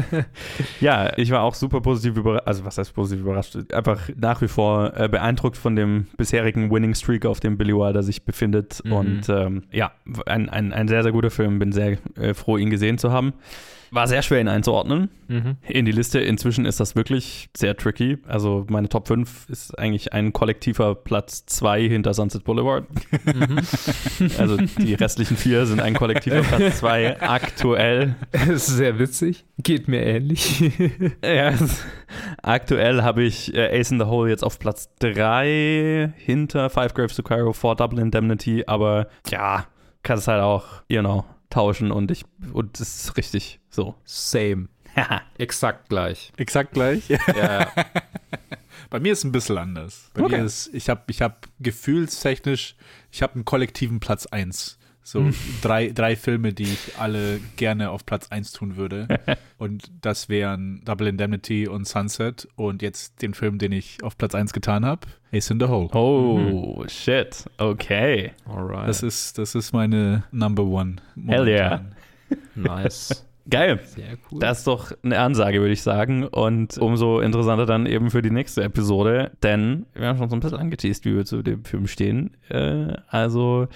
[0.80, 3.56] ja, ich war auch super positiv überrascht, also was heißt positiv überrascht?
[3.72, 8.02] Einfach nach wie vor äh, beeindruckt von dem bisherigen Winning Streak, auf dem Billy Wilder
[8.02, 8.82] sich befindet.
[8.84, 8.92] Mhm.
[8.92, 9.92] Und ähm, ja,
[10.26, 11.60] ein, ein, ein sehr, sehr guter Film.
[11.60, 13.34] Bin sehr äh, froh, ihn gesehen zu haben.
[13.90, 15.56] War sehr schwer, ihn einzuordnen mhm.
[15.68, 16.18] in die Liste.
[16.18, 18.18] Inzwischen ist das wirklich sehr tricky.
[18.26, 22.86] Also meine Top 5 ist eigentlich ein kollektiver Platz 2 hinter Sunset Boulevard.
[23.24, 23.60] Mhm.
[24.38, 28.16] also die restlichen vier sind ein kollektiver Platz 2 aktuell.
[28.32, 29.44] Das ist sehr witzig.
[29.58, 30.60] Geht mir ähnlich.
[31.24, 31.52] ja,
[32.42, 37.16] aktuell habe ich äh, Ace in the Hole jetzt auf Platz 3 hinter Five Graves
[37.16, 38.64] to Cairo vor Double Indemnity.
[38.66, 39.66] Aber ja,
[40.02, 43.94] kann es halt auch, you know tauschen und ich und es ist richtig so.
[44.04, 44.68] Same.
[45.38, 46.32] Exakt gleich.
[46.36, 47.08] Exakt gleich?
[47.08, 47.70] Ja.
[48.90, 50.10] Bei mir ist es ein bisschen anders.
[50.14, 50.38] Bei okay.
[50.38, 52.76] mir ist, ich habe ich hab gefühlstechnisch,
[53.10, 54.78] ich habe einen kollektiven Platz 1.
[55.06, 55.34] So mhm.
[55.62, 59.06] drei, drei Filme, die ich alle gerne auf Platz 1 tun würde.
[59.56, 62.48] und das wären Double Indemnity und Sunset.
[62.56, 65.88] Und jetzt den Film, den ich auf Platz 1 getan habe, Ace in the Hole.
[65.94, 66.88] Oh, mhm.
[66.88, 67.44] shit.
[67.58, 68.32] Okay.
[68.46, 68.88] Alright.
[68.88, 70.96] Das ist, das ist meine Number One.
[71.14, 71.46] Momentan.
[71.46, 71.84] Hell yeah.
[72.56, 73.24] nice.
[73.48, 73.78] Geil.
[73.84, 74.40] Sehr cool.
[74.40, 76.24] Das ist doch eine Ansage, würde ich sagen.
[76.24, 80.40] Und umso interessanter dann eben für die nächste Episode, denn wir haben schon so ein
[80.40, 82.36] bisschen angeteased, wie wir zu dem Film stehen.
[82.48, 83.68] Äh, also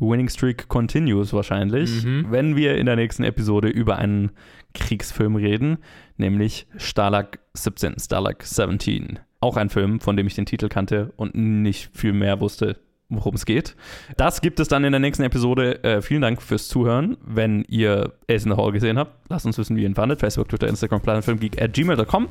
[0.00, 2.26] Winning Streak continues wahrscheinlich, mhm.
[2.30, 4.32] wenn wir in der nächsten Episode über einen
[4.74, 5.78] Kriegsfilm reden,
[6.16, 9.18] nämlich Stalag 17, Stalag 17.
[9.40, 12.76] Auch ein Film, von dem ich den Titel kannte und nicht viel mehr wusste,
[13.10, 13.76] worum es geht.
[14.16, 15.82] Das gibt es dann in der nächsten Episode.
[15.84, 17.16] Äh, vielen Dank fürs Zuhören.
[17.24, 20.20] Wenn ihr Ace in the Hall gesehen habt, lasst uns wissen, wie ihr ihn fandet.
[20.20, 22.28] Facebook, Twitter, Instagram, planetfilmgeek at gmail.com.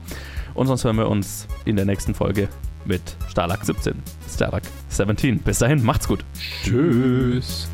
[0.56, 2.48] Und sonst hören wir uns in der nächsten Folge
[2.86, 3.94] mit Stalag 17.
[4.34, 5.40] Stalag 17.
[5.40, 6.24] Bis dahin, macht's gut.
[6.64, 7.70] Tschüss.